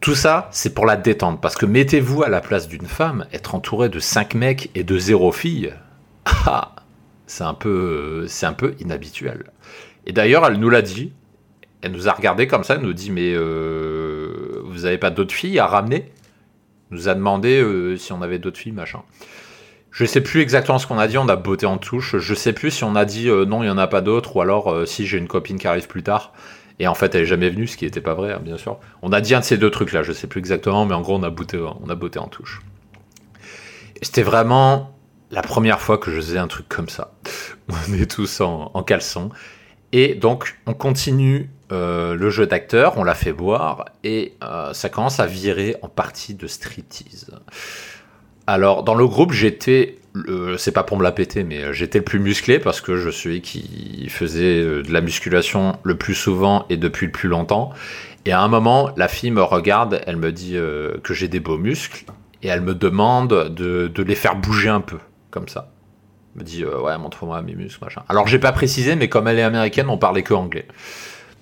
Tout 0.01 0.15
ça, 0.15 0.51
c'est 0.53 0.75
pour 0.75 0.85
la 0.85 0.97
détente, 0.97 1.41
parce 1.41 1.55
que 1.55 1.65
mettez-vous 1.65 2.23
à 2.25 2.29
la 2.29 2.43
place 2.43 2.69
d'une 2.69 2.87
femme, 2.87 3.27
être 3.33 3.55
entouré 3.55 3.89
de 3.89 4.01
5 4.01 4.35
mecs 4.35 4.71
et 4.75 4.85
de 4.85 4.99
0 4.99 5.33
filles, 5.33 5.73
ah, 6.27 6.75
c'est 7.27 7.45
un 7.45 7.55
peu, 7.55 8.27
c'est 8.29 8.45
un 8.45 8.53
peu 8.53 8.75
inhabituel. 8.79 9.45
Et 10.05 10.13
d'ailleurs, 10.13 10.45
elle 10.45 10.59
nous 10.59 10.69
l'a 10.69 10.83
dit, 10.83 11.13
elle 11.81 11.93
nous 11.93 12.07
a 12.07 12.13
regardé 12.13 12.47
comme 12.47 12.65
ça, 12.65 12.75
elle 12.75 12.83
nous 12.83 12.93
dit, 12.93 13.11
mais 13.11 13.33
euh, 13.33 14.61
vous 14.67 14.81
n'avez 14.81 14.99
pas 14.99 15.11
d'autres 15.11 15.35
filles 15.35 15.59
à 15.59 15.67
ramener? 15.67 16.13
Nous 16.93 17.09
a 17.09 17.15
demandé 17.15 17.61
euh, 17.61 17.97
si 17.97 18.13
on 18.13 18.23
avait 18.23 18.39
d'autres 18.39 18.59
filles, 18.59 18.73
machin. 18.73 19.03
Je 19.91 20.05
sais 20.05 20.21
plus 20.21 20.41
exactement 20.41 20.79
ce 20.79 20.87
qu'on 20.87 20.99
a 20.99 21.07
dit, 21.07 21.19
on 21.19 21.29
a 21.29 21.37
botté 21.37 21.67
en 21.67 21.79
touche. 21.79 22.17
Je 22.19 22.35
sais 22.35 22.53
plus 22.53 22.71
si 22.71 22.85
on 22.85 22.95
a 22.95 23.05
dit 23.05 23.29
euh, 23.29 23.45
non, 23.45 23.63
il 23.63 23.67
y 23.67 23.71
en 23.71 23.79
a 23.79 23.87
pas 23.87 24.01
d'autres, 24.01 24.37
ou 24.37 24.41
alors 24.41 24.73
euh, 24.73 24.87
si 24.87 25.07
j'ai 25.07 25.19
une 25.19 25.29
copine 25.29 25.59
qui 25.59 25.67
arrive 25.67 25.89
plus 25.89 26.03
tard. 26.03 26.33
Et 26.79 26.87
en 26.87 26.95
fait, 26.95 27.15
elle 27.15 27.23
est 27.23 27.27
jamais 27.27 27.51
venue, 27.51 27.67
ce 27.67 27.77
qui 27.77 27.85
n'était 27.85 28.01
pas 28.01 28.15
vrai, 28.15 28.33
hein, 28.33 28.41
bien 28.43 28.57
sûr. 28.57 28.79
On 29.03 29.13
a 29.13 29.21
dit 29.21 29.35
un 29.35 29.41
de 29.41 29.45
ces 29.45 29.59
deux 29.59 29.71
trucs-là, 29.71 30.03
je 30.03 30.13
sais 30.13 30.27
plus 30.27 30.39
exactement, 30.39 30.87
mais 30.87 30.95
en 30.95 31.03
gros, 31.03 31.17
on 31.17 31.23
a 31.23 31.31
botté, 31.31 31.59
on 31.59 31.89
a 31.89 32.19
en 32.19 32.29
touche. 32.29 32.63
C'était 34.01 34.23
vraiment 34.23 34.97
la 35.31 35.43
première 35.43 35.81
fois 35.81 35.99
que 35.99 36.11
je 36.11 36.17
faisais 36.17 36.39
un 36.39 36.49
truc 36.49 36.69
comme 36.69 36.89
ça. 36.89 37.15
On 37.69 37.95
est 37.95 38.11
tous 38.11 38.41
en, 38.41 38.71
en 38.75 38.83
caleçon. 38.83 39.31
Et 39.93 40.15
donc, 40.15 40.59
on 40.67 40.75
continue 40.75 41.51
le 41.73 42.31
jeu 42.31 42.47
d'acteur, 42.47 42.99
on 42.99 43.05
l'a 43.05 43.15
fait 43.15 43.33
boire, 43.33 43.87
et 44.05 44.35
ça 44.73 44.89
commence 44.89 45.21
à 45.21 45.27
virer 45.27 45.77
en 45.83 45.89
partie 45.89 46.35
de 46.35 46.47
striptease. 46.47 47.31
Alors, 48.47 48.83
dans 48.83 48.95
le 48.95 49.07
groupe, 49.07 49.33
j'étais, 49.33 49.99
c'est 50.59 50.73
pas 50.73 50.83
pour 50.83 50.99
me 50.99 51.05
la 51.05 51.13
péter, 51.13 51.45
mais 51.45 51.63
euh, 51.63 51.73
j'étais 51.73 51.99
le 51.99 52.05
plus 52.05 52.19
musclé 52.19 52.59
parce 52.59 52.81
que 52.81 52.97
je 52.97 53.09
suis 53.09 53.41
qui 53.41 54.09
faisait 54.09 54.61
euh, 54.61 54.83
de 54.83 54.93
la 54.93 55.01
musculation 55.01 55.79
le 55.85 55.97
plus 55.97 56.15
souvent 56.15 56.67
et 56.69 56.77
depuis 56.77 57.07
le 57.07 57.13
plus 57.13 57.29
longtemps. 57.29 57.71
Et 58.27 58.33
à 58.33 58.41
un 58.41 58.49
moment, 58.49 58.91
la 58.97 59.07
fille 59.09 59.31
me 59.31 59.43
regarde, 59.43 60.01
elle 60.07 60.17
me 60.17 60.33
dit 60.33 60.57
euh, 60.57 60.99
que 61.05 61.15
j'ai 61.15 61.29
des 61.29 61.41
beaux 61.41 61.59
muscles 61.59 62.05
et 62.43 62.49
elle 62.49 62.63
me 62.63 62.75
demande 62.75 63.55
de, 63.55 64.03
les 64.03 64.15
faire 64.17 64.35
bouger 64.35 64.69
un 64.69 64.81
peu, 64.81 64.99
comme 65.31 65.49
ça. 65.49 65.71
Me 66.35 66.43
dit, 66.43 66.65
ouais, 66.65 66.99
montre-moi 66.99 67.41
mes 67.43 67.55
muscles, 67.55 67.85
machin. 67.85 68.03
Alors, 68.09 68.27
j'ai 68.27 68.39
pas 68.39 68.53
précisé, 68.53 68.97
mais 68.97 69.09
comme 69.09 69.29
elle 69.29 69.39
est 69.39 69.43
américaine, 69.43 69.89
on 69.89 69.99
parlait 69.99 70.23
que 70.23 70.35
anglais. 70.35 70.67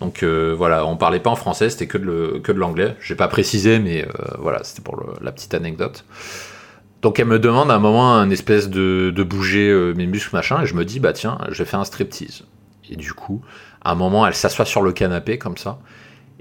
Donc 0.00 0.25
voilà, 0.25 0.87
on 0.87 0.97
parlait 0.97 1.21
pas 1.21 1.30
en 1.30 1.37
français, 1.37 1.69
c'était 1.69 1.87
que 1.87 1.99
de, 1.99 2.40
que 2.42 2.52
de 2.52 2.59
l'anglais. 2.59 2.97
Pas 3.19 3.28
précisé, 3.28 3.78
mais 3.78 4.07
voilà, 4.38 4.64
c'était 4.64 4.83
pour 4.83 5.02
la 5.21 5.30
petite 5.30 5.52
anecdote. 5.52 6.04
Donc 7.02 7.19
elle 7.19 7.26
me 7.26 7.38
demande 7.38 7.71
à 7.71 7.75
un 7.75 7.78
moment 7.78 8.14
un 8.14 8.30
espèce 8.30 8.69
de, 8.69 9.23
bouger 9.23 9.71
euh, 9.71 9.95
mes 9.95 10.07
muscles 10.07 10.35
machin 10.35 10.62
et 10.62 10.66
je 10.66 10.75
me 10.75 10.85
dis 10.85 11.00
bah 11.00 11.12
tiens 11.12 11.38
je 11.50 11.62
vais 11.62 11.69
faire 11.69 11.80
un 11.80 11.85
striptease. 11.85 12.45
Et 12.90 12.97
du 12.97 13.12
coup 13.12 13.40
à 13.83 13.92
un 13.92 13.95
moment 13.95 14.26
elle 14.26 14.35
s'assoit 14.35 14.66
sur 14.66 14.83
le 14.83 14.92
canapé 14.92 15.38
comme 15.38 15.57
ça 15.57 15.78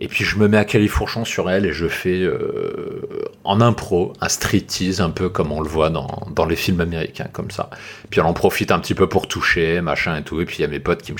et 0.01 0.07
puis 0.07 0.23
je 0.23 0.37
me 0.37 0.47
mets 0.47 0.57
à 0.57 0.63
califourchon 0.63 1.25
sur 1.25 1.49
elle 1.49 1.65
et 1.65 1.73
je 1.73 1.87
fais 1.87 2.21
euh, 2.21 3.01
en 3.43 3.59
impro 3.59 4.13
un 4.21 4.29
striptease 4.29 5.01
un 5.01 5.09
peu 5.09 5.27
comme 5.27 5.51
on 5.51 5.59
le 5.59 5.67
voit 5.67 5.89
dans, 5.89 6.45
les 6.45 6.55
films 6.55 6.79
américains 6.79 7.27
comme 7.31 7.51
ça. 7.51 7.69
Puis 8.09 8.21
elle 8.21 8.25
en 8.25 8.33
profite 8.33 8.71
un 8.71 8.79
petit 8.79 8.95
peu 8.95 9.09
pour 9.09 9.27
toucher 9.27 9.81
machin 9.81 10.15
et 10.15 10.23
tout 10.23 10.39
et 10.39 10.45
puis 10.45 10.57
il 10.59 10.61
y 10.61 10.63
a 10.63 10.69
mes 10.69 10.79
potes 10.79 11.01
qui 11.01 11.11
me, 11.11 11.17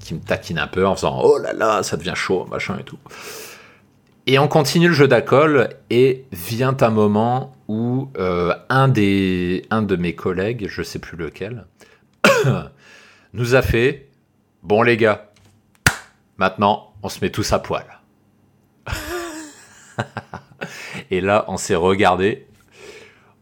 qui 0.00 0.14
me 0.14 0.20
taquinent 0.20 0.58
un 0.58 0.66
peu 0.66 0.86
en 0.86 0.96
faisant 0.96 1.20
oh 1.22 1.36
là 1.38 1.52
là 1.52 1.82
ça 1.82 1.98
devient 1.98 2.14
chaud 2.16 2.46
machin 2.50 2.78
et 2.80 2.84
tout. 2.84 2.98
Et 4.26 4.38
on 4.38 4.48
continue 4.48 4.88
le 4.88 4.94
jeu 4.94 5.08
d'acol 5.08 5.68
et 5.90 6.24
vient 6.32 6.76
un 6.80 6.90
moment 6.90 7.54
où 7.68 8.08
euh, 8.16 8.54
un, 8.70 8.88
des, 8.88 9.66
un 9.70 9.82
de 9.82 9.96
mes 9.96 10.14
collègues, 10.14 10.68
je 10.70 10.82
sais 10.82 11.00
plus 11.00 11.16
lequel, 11.16 11.66
nous 13.34 13.54
a 13.54 13.62
fait 13.62 14.08
Bon 14.62 14.82
les 14.82 14.96
gars, 14.96 15.32
maintenant 16.38 16.94
on 17.02 17.10
se 17.10 17.18
met 17.20 17.30
tous 17.30 17.52
à 17.52 17.58
poil. 17.58 18.01
Et 21.12 21.20
là 21.20 21.44
on 21.46 21.58
s'est 21.58 21.76
regardé, 21.76 22.46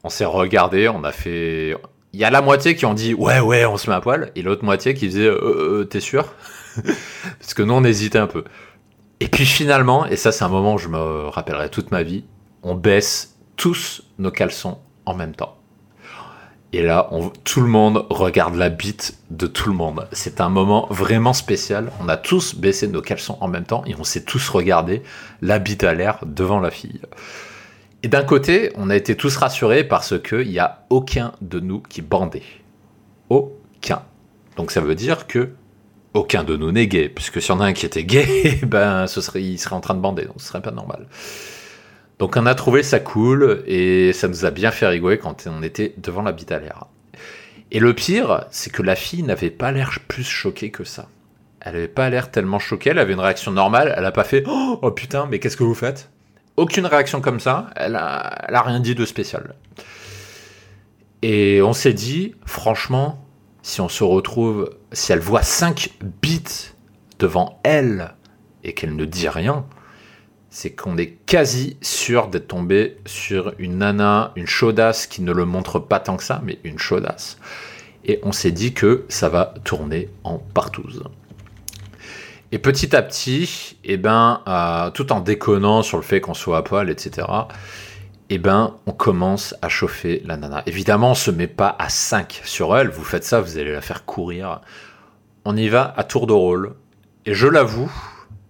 on 0.03 0.11
s'est 0.11 0.27
regardé, 0.27 0.89
on 0.89 1.05
a 1.05 1.13
fait. 1.13 1.77
Il 2.13 2.19
y 2.19 2.25
a 2.25 2.31
la 2.31 2.43
moitié 2.43 2.75
qui 2.75 2.85
ont 2.85 2.95
dit 2.95 3.15
ouais 3.15 3.39
ouais 3.39 3.65
on 3.65 3.77
se 3.77 3.89
met 3.89 3.97
à 3.97 4.01
poil 4.01 4.33
et 4.35 4.43
l'autre 4.43 4.65
moitié 4.65 4.93
qui 4.93 5.07
disait 5.07 5.27
euh, 5.27 5.81
euh, 5.81 5.85
t'es 5.85 6.01
sûr? 6.01 6.27
Parce 7.39 7.55
que 7.55 7.63
nous 7.63 7.73
on 7.73 7.85
hésitait 7.85 8.19
un 8.19 8.27
peu. 8.27 8.45
Et 9.21 9.29
puis 9.29 9.47
finalement, 9.47 10.05
et 10.07 10.17
ça 10.17 10.33
c'est 10.33 10.45
un 10.45 10.49
moment 10.49 10.75
où 10.75 10.79
je 10.79 10.89
me 10.89 11.29
rappellerai 11.29 11.71
toute 11.71 11.93
ma 11.93 12.03
vie, 12.03 12.25
on 12.65 12.75
baisse 12.75 13.37
tous 13.57 14.03
nos 14.19 14.33
caleçons 14.33 14.79
en 15.07 15.15
même 15.15 15.37
temps. 15.37 15.57
Et 16.73 16.83
là, 16.83 17.11
tout 17.43 17.61
le 17.61 17.67
monde 17.67 18.07
regarde 18.11 18.55
la 18.55 18.69
bite 18.69 19.19
de 19.31 19.49
tout 19.49 19.69
le 19.69 19.75
monde. 19.75 20.07
C'est 20.13 20.41
un 20.41 20.49
moment 20.49 20.87
vraiment 20.89 21.33
spécial. 21.33 21.91
On 22.01 22.09
a 22.09 22.17
tous 22.17 22.55
baissé 22.55 22.87
nos 22.87 23.03
caleçons 23.03 23.37
en 23.41 23.49
même 23.49 23.65
temps 23.65 23.83
et 23.87 23.97
on 23.99 24.05
s'est 24.05 24.23
tous 24.23 24.49
regardé 24.49 25.03
la 25.43 25.59
bite 25.59 25.83
à 25.83 25.95
l'air 25.95 26.21
devant 26.25 26.61
la 26.61 26.71
fille. 26.71 27.01
Et 28.03 28.09
d'un 28.09 28.23
côté, 28.23 28.73
on 28.77 28.89
a 28.89 28.97
été 28.97 29.15
tous 29.15 29.37
rassurés 29.37 29.85
parce 29.85 30.19
qu'il 30.21 30.49
n'y 30.49 30.59
a 30.59 30.87
aucun 30.89 31.33
de 31.43 31.61
nous 31.61 31.81
qui 31.81 32.01
bandait. 32.01 32.43
Aucun. 33.29 34.03
Donc 34.57 34.71
ça 34.71 34.81
veut 34.81 34.95
dire 34.95 35.27
que 35.27 35.51
aucun 36.15 36.43
de 36.43 36.57
nous 36.57 36.73
n'est 36.73 36.87
gay, 36.87 37.09
puisque 37.09 37.41
si 37.41 37.49
y 37.49 37.53
en 37.53 37.61
a 37.61 37.67
un 37.67 37.73
qui 37.73 37.87
était 37.87 38.05
gay, 38.05 38.59
ben 38.67 39.07
ce 39.07 39.21
serait, 39.21 39.43
il 39.43 39.59
serait 39.59 39.77
en 39.77 39.81
train 39.81 39.95
de 39.95 40.01
bander, 40.01 40.25
donc 40.25 40.37
ce 40.39 40.49
serait 40.49 40.63
pas 40.63 40.71
normal. 40.71 41.07
Donc 42.19 42.37
on 42.37 42.47
a 42.47 42.55
trouvé 42.55 42.83
ça 42.83 43.01
cool 43.01 43.63
et 43.67 44.13
ça 44.13 44.29
nous 44.29 44.45
a 44.45 44.51
bien 44.51 44.71
fait 44.71 44.87
rigoler 44.87 45.19
quand 45.19 45.47
on 45.47 45.63
était 45.63 45.95
devant 45.99 46.23
la 46.23 46.33
l'air. 46.33 46.87
Et 47.71 47.81
le 47.81 47.95
pire, 47.95 48.47
c'est 48.51 48.73
que 48.73 48.83
la 48.83 48.97
fille 48.97 49.23
n'avait 49.23 49.51
pas 49.51 49.73
l'air 49.73 49.99
plus 50.09 50.25
choquée 50.25 50.71
que 50.71 50.85
ça. 50.85 51.09
Elle 51.61 51.75
n'avait 51.75 51.89
pas 51.89 52.11
l'air 52.11 52.31
tellement 52.31 52.59
choquée, 52.59 52.91
elle 52.91 52.99
avait 52.99 53.13
une 53.13 53.21
réaction 53.21 53.53
normale, 53.53 53.95
elle 53.97 54.03
n'a 54.03 54.13
pas 54.13 54.25
fait 54.25 54.43
oh, 54.47 54.79
oh, 54.83 54.91
putain, 54.91 55.29
mais 55.31 55.39
qu'est-ce 55.39 55.57
que 55.57 55.65
vous 55.65 55.75
faites? 55.75 56.11
Aucune 56.61 56.85
réaction 56.85 57.23
comme 57.23 57.41
ça, 57.41 57.71
elle 57.75 57.97
a, 57.97 58.45
elle 58.47 58.55
a 58.55 58.61
rien 58.61 58.81
dit 58.81 58.95
de 58.95 59.07
spécial. 59.07 59.55
Et 61.23 61.63
on 61.63 61.73
s'est 61.73 61.95
dit, 61.95 62.35
franchement, 62.45 63.25
si 63.63 63.81
on 63.81 63.89
se 63.89 64.05
retrouve, 64.05 64.69
si 64.93 65.11
elle 65.13 65.21
voit 65.21 65.43
5 65.43 65.89
bits 66.21 66.75
devant 67.19 67.61
elle 67.63 68.15
et 68.63 68.75
qu'elle 68.75 68.95
ne 68.95 69.07
dit 69.07 69.31
rien, 69.31 69.65
c'est 70.51 70.73
qu'on 70.73 70.99
est 70.99 71.13
quasi 71.25 71.79
sûr 71.81 72.29
d'être 72.29 72.49
tombé 72.49 72.99
sur 73.07 73.55
une 73.57 73.79
nana, 73.79 74.33
une 74.37 74.47
chaudasse 74.47 75.07
qui 75.07 75.23
ne 75.23 75.33
le 75.33 75.47
montre 75.47 75.79
pas 75.79 75.99
tant 75.99 76.19
que 76.19 76.25
ça, 76.25 76.43
mais 76.45 76.59
une 76.65 76.79
chaudasse. 76.79 77.39
Et 78.05 78.21
on 78.23 78.33
s'est 78.33 78.53
dit 78.53 78.75
que 78.75 79.07
ça 79.09 79.31
va 79.31 79.55
tourner 79.65 80.11
en 80.25 80.37
partouze. 80.37 81.05
Et 82.53 82.59
petit 82.59 82.97
à 82.97 83.03
petit, 83.03 83.79
eh 83.85 83.97
ben, 83.97 84.43
euh, 84.49 84.91
tout 84.91 85.13
en 85.13 85.21
déconnant 85.21 85.83
sur 85.83 85.99
le 85.99 86.03
fait 86.03 86.21
qu'on 86.21 86.35
soit 86.35 86.59
à 86.59 86.63
poil, 86.63 86.91
etc., 86.91 87.27
eh 88.29 88.39
ben, 88.39 88.77
on 88.87 88.93
commence 88.93 89.55
à 89.63 89.69
chauffer 89.69 90.23
la 90.25 90.37
nana. 90.37 90.63
Évidemment, 90.67 91.13
on 91.13 91.15
se 91.15 91.31
met 91.31 91.49
pas 91.49 91.75
à 91.79 91.89
5 91.89 92.43
sur 92.45 92.77
elle. 92.77 92.89
Vous 92.89 93.03
faites 93.03 93.25
ça, 93.25 93.41
vous 93.41 93.59
allez 93.59 93.73
la 93.73 93.81
faire 93.81 94.05
courir. 94.05 94.61
On 95.45 95.57
y 95.57 95.69
va 95.69 95.93
à 95.97 96.05
tour 96.05 96.27
de 96.29 96.33
rôle. 96.33 96.75
Et 97.27 97.35
je 97.35 97.49
l'avoue, 97.49 97.91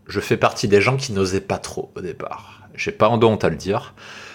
je 0.07 0.21
fais 0.21 0.37
partie 0.37 0.69
des 0.69 0.83
gens 0.83 0.97
qui 0.97 1.13
n'osaient 1.13 1.41
pas 1.41 1.59
trop 1.59 1.91
au 1.97 2.03
départ. 2.03 2.61
J'ai 2.75 2.93
pas 2.93 3.09
honte 3.09 3.45
à 3.45 3.49
le 3.49 3.57
dire. 3.57 3.95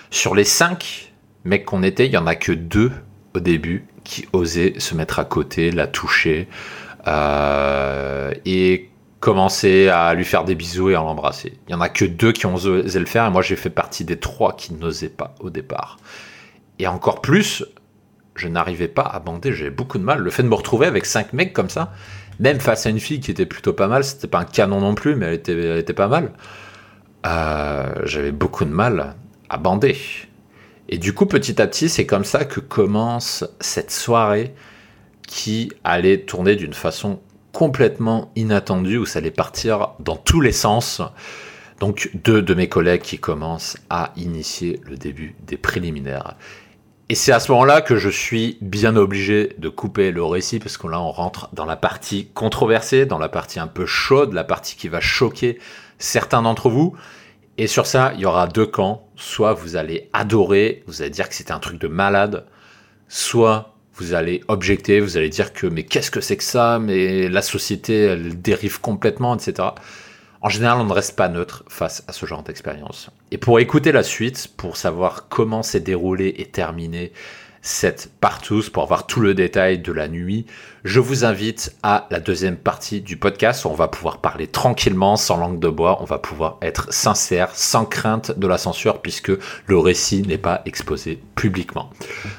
Sur 0.09 0.33
les 0.33 0.43
5 0.43 1.13
mecs 1.43 1.65
qu'on 1.65 1.83
était, 1.83 2.07
il 2.07 2.11
y 2.11 2.17
en 2.17 2.27
a 2.27 2.35
que 2.35 2.51
deux 2.51 2.91
au 3.35 3.39
début 3.39 3.85
qui 4.03 4.27
osaient 4.33 4.75
se 4.79 4.95
mettre 4.95 5.19
à 5.19 5.25
côté, 5.25 5.71
la 5.71 5.85
toucher. 5.87 6.47
Euh, 7.07 8.33
et 8.45 8.89
commencer 9.19 9.87
à 9.87 10.13
lui 10.13 10.25
faire 10.25 10.43
des 10.43 10.55
bisous 10.55 10.89
et 10.89 10.95
à 10.95 10.99
l'embrasser. 10.99 11.57
Il 11.67 11.71
y 11.71 11.75
en 11.75 11.81
a 11.81 11.89
que 11.89 12.05
deux 12.05 12.31
qui 12.31 12.45
ont 12.45 12.55
osé 12.55 12.99
le 12.99 13.05
faire 13.05 13.25
et 13.25 13.31
moi 13.31 13.41
j'ai 13.41 13.55
fait 13.55 13.69
partie 13.69 14.05
des 14.05 14.17
trois 14.17 14.55
qui 14.55 14.73
n'osaient 14.73 15.09
pas 15.09 15.35
au 15.39 15.49
départ. 15.49 15.97
Et 16.79 16.87
encore 16.87 17.21
plus, 17.21 17.65
je 18.35 18.47
n'arrivais 18.47 18.87
pas 18.87 19.03
à 19.03 19.19
bander, 19.19 19.53
j'avais 19.53 19.69
beaucoup 19.69 19.97
de 19.97 20.03
mal. 20.03 20.19
Le 20.19 20.29
fait 20.29 20.43
de 20.43 20.47
me 20.47 20.55
retrouver 20.55 20.87
avec 20.87 21.05
cinq 21.05 21.33
mecs 21.33 21.53
comme 21.53 21.69
ça, 21.69 21.93
même 22.39 22.59
face 22.59 22.85
à 22.85 22.89
une 22.89 22.99
fille 22.99 23.19
qui 23.19 23.31
était 23.31 23.45
plutôt 23.45 23.73
pas 23.73 23.87
mal, 23.87 24.03
c'était 24.03 24.27
pas 24.27 24.39
un 24.39 24.45
canon 24.45 24.81
non 24.81 24.93
plus, 24.93 25.15
mais 25.15 25.41
elle 25.47 25.77
était, 25.79 25.93
pas 25.93 26.07
mal. 26.07 26.33
Euh, 27.25 27.87
j'avais 28.03 28.31
beaucoup 28.31 28.65
de 28.65 28.71
mal 28.71 29.15
à 29.49 29.57
bander. 29.57 29.97
Et 30.89 30.97
du 30.97 31.13
coup, 31.13 31.25
petit 31.25 31.61
à 31.61 31.67
petit, 31.67 31.89
c'est 31.89 32.05
comme 32.05 32.25
ça 32.25 32.45
que 32.45 32.59
commence 32.59 33.45
cette 33.59 33.91
soirée 33.91 34.53
qui 35.25 35.71
allait 35.83 36.19
tourner 36.21 36.55
d'une 36.55 36.73
façon 36.73 37.19
complètement 37.55 38.33
inattendu 38.35 38.97
où 38.97 39.05
ça 39.05 39.19
allait 39.19 39.31
partir 39.31 39.91
dans 39.99 40.17
tous 40.17 40.41
les 40.41 40.51
sens. 40.51 41.01
Donc 41.79 42.09
deux 42.13 42.41
de 42.41 42.53
mes 42.53 42.67
collègues 42.67 43.01
qui 43.01 43.17
commencent 43.17 43.77
à 43.89 44.11
initier 44.17 44.81
le 44.83 44.97
début 44.97 45.35
des 45.47 45.55
préliminaires. 45.55 46.35
Et 47.07 47.15
c'est 47.15 47.31
à 47.31 47.39
ce 47.39 47.49
moment-là 47.53 47.79
que 47.79 47.95
je 47.95 48.09
suis 48.09 48.57
bien 48.59 48.97
obligé 48.97 49.55
de 49.57 49.69
couper 49.69 50.11
le 50.11 50.21
récit 50.25 50.59
parce 50.59 50.75
que 50.75 50.87
là 50.87 50.99
on 50.99 51.11
rentre 51.11 51.47
dans 51.53 51.63
la 51.63 51.77
partie 51.77 52.27
controversée, 52.33 53.05
dans 53.05 53.19
la 53.19 53.29
partie 53.29 53.61
un 53.61 53.67
peu 53.67 53.85
chaude, 53.85 54.33
la 54.33 54.43
partie 54.43 54.75
qui 54.75 54.89
va 54.89 54.99
choquer 54.99 55.57
certains 55.97 56.41
d'entre 56.41 56.69
vous. 56.69 56.97
Et 57.57 57.67
sur 57.67 57.85
ça, 57.85 58.11
il 58.15 58.19
y 58.19 58.25
aura 58.25 58.47
deux 58.47 58.65
camps. 58.65 59.07
Soit 59.15 59.53
vous 59.53 59.77
allez 59.77 60.09
adorer, 60.11 60.83
vous 60.87 61.01
allez 61.01 61.09
dire 61.09 61.29
que 61.29 61.35
c'était 61.35 61.53
un 61.53 61.59
truc 61.59 61.79
de 61.79 61.87
malade, 61.87 62.47
soit 63.07 63.74
vous 63.97 64.13
allez 64.13 64.43
objecter, 64.47 64.99
vous 64.99 65.17
allez 65.17 65.29
dire 65.29 65.53
que 65.53 65.67
mais 65.67 65.83
qu'est-ce 65.83 66.11
que 66.11 66.21
c'est 66.21 66.37
que 66.37 66.43
ça, 66.43 66.79
mais 66.79 67.29
la 67.29 67.41
société 67.41 67.97
elle 68.05 68.41
dérive 68.41 68.81
complètement, 68.81 69.35
etc. 69.35 69.69
En 70.41 70.49
général, 70.49 70.79
on 70.79 70.85
ne 70.85 70.93
reste 70.93 71.15
pas 71.15 71.27
neutre 71.27 71.63
face 71.69 72.03
à 72.07 72.11
ce 72.11 72.25
genre 72.25 72.43
d'expérience. 72.43 73.09
Et 73.31 73.37
pour 73.37 73.59
écouter 73.59 73.91
la 73.91 74.03
suite, 74.03 74.49
pour 74.57 74.77
savoir 74.77 75.27
comment 75.27 75.63
s'est 75.63 75.79
déroulé 75.79 76.35
et 76.37 76.45
terminé 76.45 77.13
cette 77.65 78.11
partouze 78.21 78.69
pour 78.69 78.83
avoir 78.83 79.07
tout 79.07 79.19
le 79.19 79.33
détail 79.33 79.79
de 79.79 79.91
la 79.91 80.07
nuit, 80.07 80.45
je 80.83 80.99
vous 80.99 81.25
invite 81.25 81.75
à 81.81 82.05
la 82.11 82.19
deuxième 82.19 82.57
partie 82.57 83.01
du 83.01 83.17
podcast 83.17 83.65
où 83.65 83.69
on 83.69 83.73
va 83.73 83.87
pouvoir 83.87 84.19
parler 84.19 84.45
tranquillement, 84.45 85.15
sans 85.15 85.37
langue 85.37 85.59
de 85.59 85.67
bois, 85.67 85.97
on 85.99 86.05
va 86.05 86.19
pouvoir 86.19 86.59
être 86.61 86.93
sincère, 86.93 87.49
sans 87.55 87.85
crainte 87.85 88.37
de 88.37 88.45
la 88.45 88.59
censure 88.59 89.01
puisque 89.01 89.31
le 89.65 89.77
récit 89.79 90.21
n'est 90.21 90.37
pas 90.37 90.61
exposé 90.65 91.19
publiquement. 91.33 91.89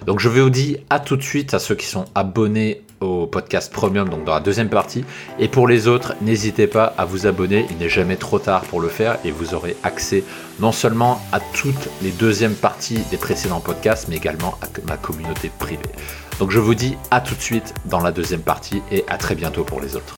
Donc 0.06 0.20
je 0.20 0.28
vous 0.28 0.48
dis 0.48 0.76
à 0.90 1.00
tout 1.00 1.16
de 1.16 1.22
suite 1.22 1.54
à 1.54 1.58
ceux 1.58 1.74
qui 1.74 1.86
sont 1.86 2.04
abonnés 2.14 2.85
au 3.00 3.26
podcast 3.26 3.72
Premium, 3.72 4.08
donc 4.08 4.24
dans 4.24 4.34
la 4.34 4.40
deuxième 4.40 4.68
partie. 4.68 5.04
Et 5.38 5.48
pour 5.48 5.68
les 5.68 5.88
autres, 5.88 6.14
n'hésitez 6.20 6.66
pas 6.66 6.94
à 6.96 7.04
vous 7.04 7.26
abonner, 7.26 7.66
il 7.70 7.78
n'est 7.78 7.88
jamais 7.88 8.16
trop 8.16 8.38
tard 8.38 8.62
pour 8.64 8.80
le 8.80 8.88
faire 8.88 9.18
et 9.24 9.30
vous 9.30 9.54
aurez 9.54 9.76
accès 9.82 10.24
non 10.60 10.72
seulement 10.72 11.20
à 11.32 11.40
toutes 11.40 11.88
les 12.02 12.10
deuxièmes 12.10 12.54
parties 12.54 13.00
des 13.10 13.16
précédents 13.16 13.60
podcasts, 13.60 14.08
mais 14.08 14.16
également 14.16 14.58
à 14.62 14.66
ma 14.88 14.96
communauté 14.96 15.50
privée. 15.58 15.82
Donc 16.38 16.50
je 16.50 16.58
vous 16.58 16.74
dis 16.74 16.96
à 17.10 17.20
tout 17.20 17.34
de 17.34 17.40
suite 17.40 17.74
dans 17.86 18.00
la 18.00 18.12
deuxième 18.12 18.42
partie 18.42 18.82
et 18.92 19.04
à 19.08 19.16
très 19.16 19.34
bientôt 19.34 19.64
pour 19.64 19.80
les 19.80 19.96
autres. 19.96 20.14